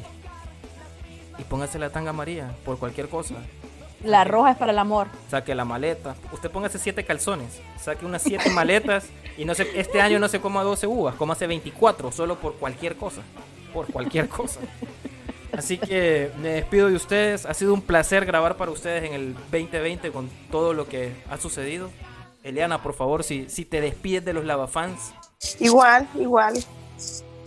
y 1.37 1.43
póngase 1.43 1.79
la 1.79 1.89
tanga 1.89 2.13
María 2.13 2.55
por 2.63 2.77
cualquier 2.77 3.09
cosa. 3.09 3.35
La 4.03 4.23
roja 4.23 4.51
es 4.51 4.57
para 4.57 4.71
el 4.71 4.79
amor. 4.79 5.07
Saque 5.29 5.55
la 5.55 5.65
maleta. 5.65 6.15
Usted 6.31 6.51
póngase 6.51 6.77
siete 6.77 7.03
calzones. 7.03 7.59
Saque 7.79 8.05
unas 8.05 8.21
siete 8.21 8.49
maletas. 8.51 9.07
Y 9.37 9.45
no 9.45 9.55
se, 9.55 9.79
este 9.79 10.01
año 10.01 10.19
no 10.19 10.27
se 10.27 10.39
coma 10.39 10.63
12 10.63 10.85
uvas. 10.85 11.15
Cómase 11.15 11.47
24. 11.47 12.11
Solo 12.11 12.35
por 12.35 12.55
cualquier 12.55 12.95
cosa. 12.97 13.21
Por 13.73 13.87
cualquier 13.87 14.29
cosa. 14.29 14.59
Así 15.57 15.77
que 15.77 16.31
me 16.39 16.49
despido 16.49 16.89
de 16.89 16.95
ustedes. 16.95 17.45
Ha 17.45 17.53
sido 17.53 17.73
un 17.73 17.81
placer 17.81 18.25
grabar 18.25 18.57
para 18.57 18.71
ustedes 18.71 19.03
en 19.05 19.13
el 19.13 19.33
2020 19.51 20.11
con 20.11 20.29
todo 20.51 20.73
lo 20.73 20.87
que 20.87 21.15
ha 21.29 21.37
sucedido. 21.37 21.89
Eliana, 22.43 22.83
por 22.83 22.93
favor, 22.93 23.23
si, 23.23 23.49
si 23.49 23.65
te 23.65 23.81
despides 23.81 24.23
de 24.23 24.33
los 24.33 24.45
lavafans. 24.45 25.13
Igual, 25.59 26.07
igual. 26.13 26.63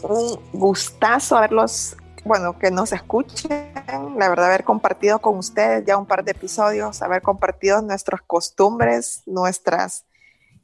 Un 0.03 0.40
gustazo 0.53 1.37
haberlos, 1.37 1.96
bueno, 2.24 2.59
que 2.59 2.70
nos 2.70 2.92
escuchen. 2.92 3.72
La 4.16 4.28
verdad, 4.28 4.46
haber 4.46 4.64
compartido 4.64 5.20
con 5.20 5.38
ustedes 5.38 5.85
ya 5.87 5.96
un 5.96 6.07
par 6.07 6.24
de 6.24 6.33
episodios, 6.33 7.02
haber 7.02 7.22
compartido 7.22 7.81
nuestras 7.83 8.20
costumbres, 8.22 9.22
nuestras 9.26 10.07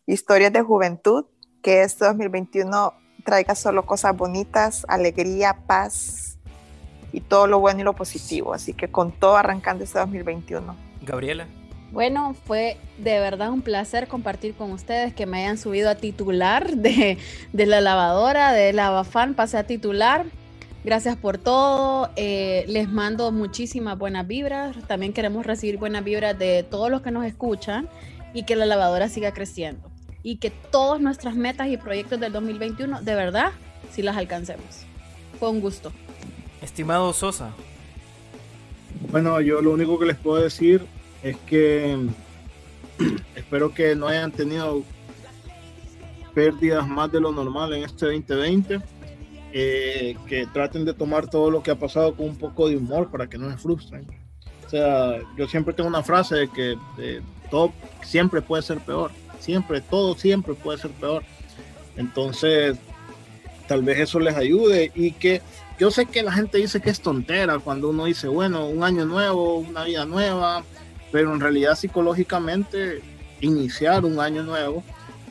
historias 0.07 0.53
de 0.53 0.63
juventud. 0.63 1.27
Que 1.63 1.83
este 1.83 2.05
2021 2.05 2.93
traiga 3.25 3.55
solo 3.55 3.87
cosas 3.87 4.15
bonitas, 4.17 4.85
alegría, 4.89 5.57
paz 5.67 6.39
y 7.11 7.21
todo 7.21 7.47
lo 7.47 7.59
bueno 7.59 7.81
y 7.81 7.85
lo 7.85 7.95
positivo. 7.95 8.53
Así 8.53 8.75
que 8.75 8.91
con 8.91 9.13
todo 9.13 9.37
arrancando 9.37 9.85
este 9.85 9.99
2021. 9.99 10.77
Gabriela. 11.03 11.47
Bueno, 11.95 12.35
fue 12.47 12.77
de 12.99 13.21
verdad 13.21 13.51
un 13.51 13.63
placer 13.63 14.09
compartir 14.09 14.55
con 14.55 14.73
ustedes 14.73 15.15
que 15.15 15.27
me 15.27 15.39
hayan 15.39 15.59
subido 15.59 15.89
a 15.89 15.95
titular 15.95 16.77
de, 16.77 17.19
de 17.53 17.67
la 17.67 17.81
lavadora, 17.81 18.53
de 18.53 18.73
Lavafan, 18.73 19.35
pasé 19.35 19.59
a 19.59 19.65
titular. 19.65 20.27
Gracias 20.85 21.17
por 21.17 21.39
todo. 21.39 22.11
eh, 22.17 22.65
les 22.69 22.91
mando 22.91 23.33
muchísimas 23.33 23.99
buenas 23.99 24.27
vibras. 24.27 24.77
También 24.87 25.15
queremos 25.15 25.47
recibir 25.47 25.79
buenas 25.79 26.05
vibras 26.05 26.39
de 26.39 26.63
todos 26.63 26.91
los 26.91 27.01
que 27.01 27.11
nos 27.11 27.25
escuchan 27.25 27.89
y 28.35 28.45
que 28.45 28.55
la 28.55 28.67
lavadora 28.67 29.09
siga 29.09 29.33
creciendo. 29.33 29.91
Y 30.23 30.37
que 30.37 30.51
todas 30.51 31.01
nuestras 31.01 31.37
metas 31.37 31.69
y 31.69 31.79
proyectos 31.79 32.21
del 32.21 32.33
2021, 32.33 33.01
de 33.01 33.15
verdad, 33.15 33.53
sí 33.91 34.03
las 34.03 34.17
alcancemos. 34.17 34.85
Fue 35.39 35.49
un 35.49 35.61
gusto. 35.61 35.91
Estimado 36.61 37.13
Sosa. 37.15 37.51
Bueno, 39.11 39.41
yo 39.41 39.63
lo 39.63 39.73
único 39.73 39.99
que 39.99 40.07
les 40.07 40.17
puedo 40.17 40.43
decir 40.43 40.85
es 41.23 41.37
que 41.47 41.97
espero 43.37 43.73
que 43.73 43.95
no 43.97 44.07
hayan 44.07 44.31
tenido 44.33 44.83
pérdidas 46.35 46.87
más 46.87 47.11
de 47.11 47.21
lo 47.21 47.33
normal 47.33 47.73
en 47.73 47.85
este 47.85 48.07
2020. 48.07 48.81
Eh, 49.57 50.17
que 50.27 50.49
traten 50.49 50.85
de 50.85 50.95
tomar 50.95 51.31
todo 51.31 51.49
lo 51.49 51.63
que 51.63 51.71
ha 51.71 51.79
pasado 51.79 52.17
con 52.17 52.27
un 52.27 52.37
poco 52.37 52.69
de 52.69 52.77
humor 52.77 53.09
para 53.09 53.29
que 53.29 53.39
no 53.39 53.49
se 53.53 53.57
frustren. 53.57 54.05
O 54.67 54.69
sea, 54.69 55.21
yo 55.37 55.47
siempre 55.47 55.73
tengo 55.73 55.89
una 55.89 56.03
frase 56.03 56.35
de 56.35 56.49
que 56.49 56.77
eh, 56.99 57.21
todo 57.53 57.73
siempre 58.03 58.43
puede 58.43 58.65
ser 58.65 58.81
peor. 58.81 59.13
Siempre, 59.39 59.81
todo 59.81 60.17
siempre 60.17 60.55
puede 60.55 60.79
ser 60.79 60.91
peor. 60.91 61.23
Entonces, 61.97 62.77
tal 63.69 63.85
vez 63.85 64.01
eso 64.01 64.19
les 64.19 64.35
ayude 64.35 64.91
y 64.93 65.13
que 65.13 65.41
yo 65.79 65.93
sé 65.93 66.07
que 66.07 66.25
la 66.25 66.33
gente 66.33 66.59
dice 66.59 66.81
que 66.81 66.91
es 66.91 67.01
tontera 67.01 67.61
cuando 67.61 67.91
uno 67.91 68.07
dice, 68.07 68.27
bueno, 68.27 68.67
un 68.67 68.83
año 68.83 69.05
nuevo, 69.05 69.59
una 69.59 69.85
vida 69.85 70.05
nueva, 70.05 70.65
pero 71.13 71.33
en 71.33 71.39
realidad 71.39 71.77
psicológicamente 71.77 73.03
iniciar 73.41 74.05
un 74.05 74.19
año 74.19 74.43
nuevo 74.43 74.83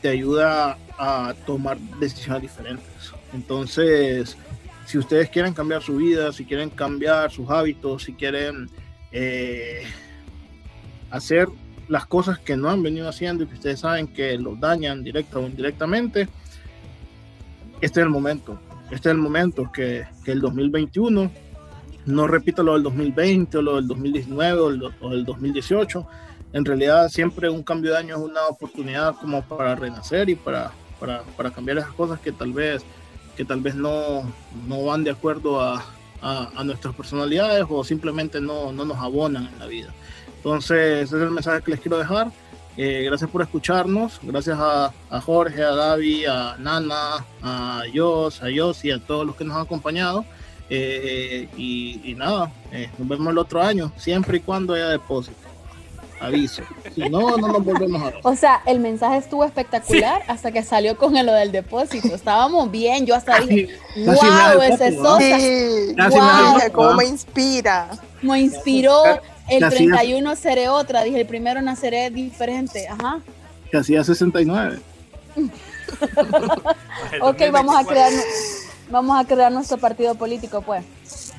te 0.02 0.08
ayuda 0.08 0.78
a 0.98 1.34
tomar 1.46 1.78
decisiones 2.00 2.42
diferentes. 2.42 3.14
Entonces, 3.34 4.38
si 4.86 4.98
ustedes 4.98 5.30
quieren 5.30 5.54
cambiar 5.54 5.82
su 5.82 5.98
vida, 5.98 6.32
si 6.32 6.46
quieren 6.46 6.70
cambiar 6.70 7.32
sus 7.32 7.50
hábitos, 7.50 8.04
si 8.04 8.14
quieren 8.14 8.70
eh, 9.12 9.84
hacer 11.10 11.48
las 11.88 12.06
cosas 12.06 12.40
que 12.40 12.56
no 12.56 12.70
han 12.70 12.82
venido 12.82 13.10
haciendo 13.10 13.44
y 13.44 13.48
que 13.48 13.56
ustedes 13.56 13.80
saben 13.80 14.08
que 14.08 14.38
los 14.38 14.60
dañan 14.60 15.04
directa 15.04 15.40
o 15.40 15.48
indirectamente, 15.48 16.28
este 17.82 18.00
es 18.00 18.06
el 18.06 18.10
momento. 18.10 18.60
Este 18.92 19.10
es 19.10 19.14
el 19.14 19.18
momento 19.18 19.72
que, 19.72 20.06
que 20.24 20.32
el 20.32 20.42
2021 20.42 21.32
no 22.06 22.28
repita 22.28 22.64
lo 22.64 22.74
del 22.74 22.84
2020 22.84 23.58
o 23.58 23.62
lo 23.62 23.76
del 23.78 23.88
2019 23.88 24.60
o, 24.60 24.70
lo, 24.70 25.10
del 25.10 25.26
2018. 25.26 26.06
En 26.54 26.66
realidad 26.66 27.10
siempre 27.10 27.50
un 27.50 27.64
cambio 27.64 27.92
de 27.92 27.98
año 27.98 28.16
es 28.16 28.22
una 28.22 28.46
oportunidad 28.48 29.16
como 29.16 29.42
para 29.44 29.76
renacer 29.76 30.30
y 30.30 30.36
para, 30.36 30.72
para, 31.00 31.24
para 31.38 31.52
cambiar 31.52 31.80
esas 31.80 31.94
cosas 31.94 32.20
que 32.20 32.32
tal 32.32 32.54
vez, 32.54 32.84
que 33.36 33.46
tal 33.46 33.62
vez 33.62 33.76
no, 33.76 34.24
no 34.68 34.84
van 34.86 35.04
de 35.04 35.12
acuerdo 35.12 35.62
a, 35.62 35.84
a, 36.22 36.64
nuestras 36.64 36.96
personalidades 36.96 37.66
o 37.70 37.84
simplemente 37.84 38.40
no, 38.40 38.72
no 38.72 38.86
nos 38.86 38.98
abonan 38.98 39.48
en 39.48 39.60
la 39.60 39.66
vida. 39.66 39.94
Entonces, 40.38 41.04
ese 41.04 41.18
es 41.18 41.22
el 41.22 41.32
mensaje 41.32 41.62
que 41.62 41.72
les 41.72 41.80
quiero 41.80 41.98
dejar. 41.98 42.32
Eh, 42.76 43.04
gracias 43.06 43.30
por 43.30 43.42
escucharnos. 43.42 44.20
Gracias 44.24 44.58
a, 44.60 44.92
Jorge, 45.22 45.64
a 45.64 45.72
Gaby, 45.72 46.26
a 46.26 46.56
Nana, 46.58 47.26
a 47.42 47.84
Jos, 47.94 48.42
a 48.42 48.50
Yossi, 48.50 48.92
a 48.92 49.00
todos 49.00 49.26
los 49.26 49.36
que 49.36 49.44
nos 49.44 49.56
han 49.56 49.64
acompañado. 49.64 50.26
Eh, 50.70 51.50
y, 51.58 52.02
y, 52.04 52.16
nada, 52.16 52.52
eh, 52.72 52.90
nos 52.98 53.08
vemos 53.08 53.28
el 53.28 53.38
otro 53.38 53.62
año, 53.62 53.92
siempre 53.98 54.38
y 54.38 54.40
cuando 54.40 54.74
haya 54.74 54.90
depósito. 54.90 55.43
Aviso. 56.20 56.64
Si 56.94 57.02
no, 57.10 57.38
no 57.38 57.48
nos 57.48 57.64
volvemos 57.64 58.02
a 58.02 58.06
ver. 58.06 58.20
O 58.24 58.36
sea, 58.36 58.62
el 58.66 58.80
mensaje 58.80 59.18
estuvo 59.18 59.44
espectacular 59.44 60.22
sí. 60.22 60.26
hasta 60.28 60.52
que 60.52 60.64
salió 60.64 60.98
con 60.98 61.14
lo 61.14 61.34
del 61.34 61.52
depósito. 61.52 62.16
Estábamos 62.16 62.72
bien, 62.72 63.06
yo 63.06 63.16
hasta 63.16 63.40
dije, 63.40 63.78
wow, 63.98 64.62
ese 64.62 64.96
Sosa. 64.96 65.40
Sí, 65.40 65.96
wow, 65.98 66.58
me 66.58 66.70
cómo 66.72 66.94
me 66.96 67.06
inspira. 67.06 67.90
Me 68.22 68.40
inspiró. 68.40 69.04
El 69.50 69.68
31 69.70 70.36
seré 70.38 70.70
otra, 70.70 71.04
dije, 71.04 71.20
el 71.20 71.28
primero 71.28 71.62
naceré 71.62 72.10
diferente. 72.10 72.88
Ajá. 72.88 73.20
Que 73.70 73.78
hacía 73.78 74.04
69. 74.04 74.80
ok, 77.22 77.42
vamos 77.52 77.76
a 77.76 77.84
crear 77.84 78.12
vamos 78.90 79.20
a 79.20 79.28
crear 79.28 79.52
nuestro 79.52 79.78
partido 79.78 80.16
político, 80.16 80.62
pues. 80.62 80.84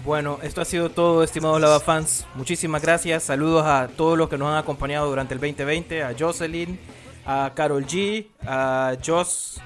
Bueno, 0.04 0.38
esto 0.42 0.60
ha 0.60 0.66
sido 0.66 0.90
todo, 0.90 1.24
estimados 1.24 1.58
Lava 1.62 1.80
fans. 1.80 2.26
Muchísimas 2.34 2.82
gracias. 2.82 3.22
Saludos 3.22 3.64
a 3.64 3.88
todos 3.88 4.18
los 4.18 4.28
que 4.28 4.36
nos 4.36 4.48
han 4.48 4.58
acompañado 4.58 5.08
durante 5.08 5.32
el 5.32 5.40
2020, 5.40 6.02
a 6.02 6.14
Jocelyn, 6.18 6.78
a 7.24 7.52
Carol 7.54 7.86
G, 7.86 8.26
a 8.46 8.98
Joss 9.02 9.62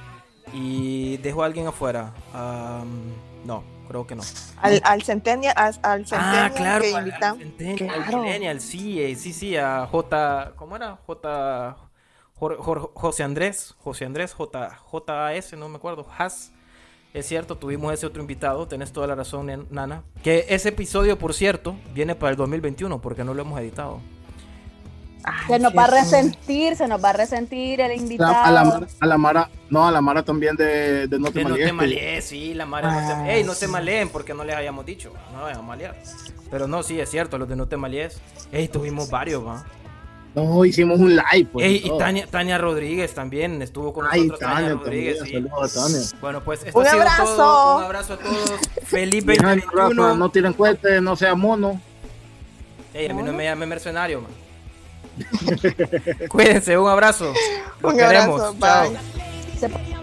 y 0.52 1.16
dejo 1.16 1.42
a 1.42 1.46
alguien 1.46 1.66
afuera. 1.66 2.12
Um, 2.32 3.14
no, 3.44 3.64
creo 3.88 4.06
que 4.06 4.14
no. 4.14 4.22
Al, 4.62 4.80
al 4.84 5.02
Centennial, 5.02 5.54
al, 5.56 5.74
al 5.82 6.06
Centennial 6.06 6.46
ah, 6.46 6.52
claro, 6.54 6.84
que 6.84 6.94
al, 6.94 7.12
al 7.12 7.38
Centennial, 7.38 7.76
claro. 7.76 8.18
al 8.18 8.22
Millennial, 8.22 8.60
sí, 8.60 9.02
eh, 9.02 9.16
sí, 9.16 9.32
sí, 9.32 9.56
a 9.56 9.88
J, 9.90 10.52
¿cómo 10.54 10.76
era? 10.76 10.98
J, 11.04 11.76
J, 12.34 12.54
J 12.58 12.90
José 12.94 13.24
Andrés, 13.24 13.74
José 13.80 14.04
Andrés, 14.04 14.34
J, 14.34 14.78
JS, 14.92 15.54
no 15.54 15.68
me 15.68 15.78
acuerdo, 15.78 16.06
Has. 16.16 16.52
Es 17.14 17.26
cierto, 17.26 17.56
tuvimos 17.56 17.92
ese 17.92 18.06
otro 18.06 18.20
invitado, 18.20 18.68
tenés 18.68 18.92
toda 18.92 19.06
la 19.06 19.14
razón, 19.14 19.66
Nana. 19.70 20.02
Que 20.22 20.46
ese 20.50 20.68
episodio, 20.68 21.18
por 21.18 21.32
cierto, 21.32 21.76
viene 21.94 22.14
para 22.14 22.30
el 22.30 22.36
2021 22.36 23.00
porque 23.00 23.24
no 23.24 23.32
lo 23.34 23.42
hemos 23.42 23.58
editado. 23.60 24.00
Ay, 25.24 25.46
se 25.48 25.58
nos 25.58 25.76
va 25.76 25.84
a 25.84 25.86
resentir, 25.88 26.76
se 26.76 26.86
nos 26.86 27.02
va 27.02 27.10
a 27.10 27.12
resentir 27.14 27.80
el 27.80 27.92
invitado. 27.98 28.34
A 28.34 28.50
la, 28.50 28.64
Mara, 28.64 28.86
a 29.00 29.06
la 29.06 29.18
Mara, 29.18 29.50
no, 29.68 29.88
a 29.88 29.90
la 29.90 30.00
Mara 30.00 30.22
también 30.22 30.54
de, 30.56 31.08
de 31.08 31.18
No 31.18 31.32
te 31.32 31.42
malees. 31.42 31.60
No 31.60 31.66
te 31.66 31.72
malees, 31.72 32.24
sí, 32.24 32.54
la 32.54 32.66
Mara. 32.66 32.92
Ay, 32.92 33.16
no 33.16 33.24
te, 33.24 33.34
ey, 33.34 33.44
no 33.44 33.54
se 33.54 33.68
maleen 33.68 34.08
porque 34.10 34.34
no 34.34 34.44
les 34.44 34.54
hayamos 34.54 34.86
dicho, 34.86 35.12
no 35.32 35.42
vayan 35.42 35.58
a 35.58 35.62
malear. 35.62 35.96
Pero 36.50 36.68
no, 36.68 36.82
sí, 36.82 37.00
es 37.00 37.10
cierto, 37.10 37.36
los 37.38 37.48
de 37.48 37.56
No 37.56 37.66
te 37.66 37.76
malees. 37.76 38.20
Ey, 38.52 38.68
tuvimos 38.68 39.10
varios, 39.10 39.46
va. 39.46 39.64
No, 40.34 40.64
hicimos 40.64 41.00
un 41.00 41.16
live. 41.16 41.48
Pues, 41.52 41.66
Ey, 41.66 41.82
y 41.84 41.98
Tania, 41.98 42.26
Tania, 42.26 42.58
Rodríguez 42.58 43.12
también 43.14 43.60
estuvo 43.62 43.92
con 43.92 44.06
Ay, 44.08 44.20
nosotros. 44.24 44.40
Tania, 44.40 44.68
Tania 44.68 44.74
Rodríguez, 44.84 45.18
sí. 45.24 45.32
Saludos 45.32 45.76
a 45.76 45.80
Tania. 45.82 46.20
Bueno, 46.20 46.44
pues 46.44 46.62
esto 46.64 46.78
un 46.78 46.86
ha 46.86 46.90
sido 46.90 47.02
abrazo. 47.02 47.36
todo. 47.36 47.76
Un 47.78 47.84
abrazo 47.84 48.12
a 48.14 48.18
todos. 48.18 48.52
Feliz 48.84 49.26
2021. 49.26 50.14
No 50.16 50.30
tiren 50.30 50.52
cuentes, 50.52 51.02
no 51.02 51.16
sea 51.16 51.34
mono. 51.34 51.80
Ey, 52.94 53.08
a 53.08 53.14
mí 53.14 53.22
no 53.22 53.32
me 53.32 53.44
llame 53.44 53.66
mercenario, 53.66 54.20
man. 54.22 54.30
Cuídense, 56.28 56.78
un 56.78 56.88
abrazo. 56.88 57.32
Los 57.80 57.92
un 57.92 57.98
queremos. 57.98 58.40
abrazo, 58.40 58.90
bye. 58.90 58.98
Chao. 59.60 59.97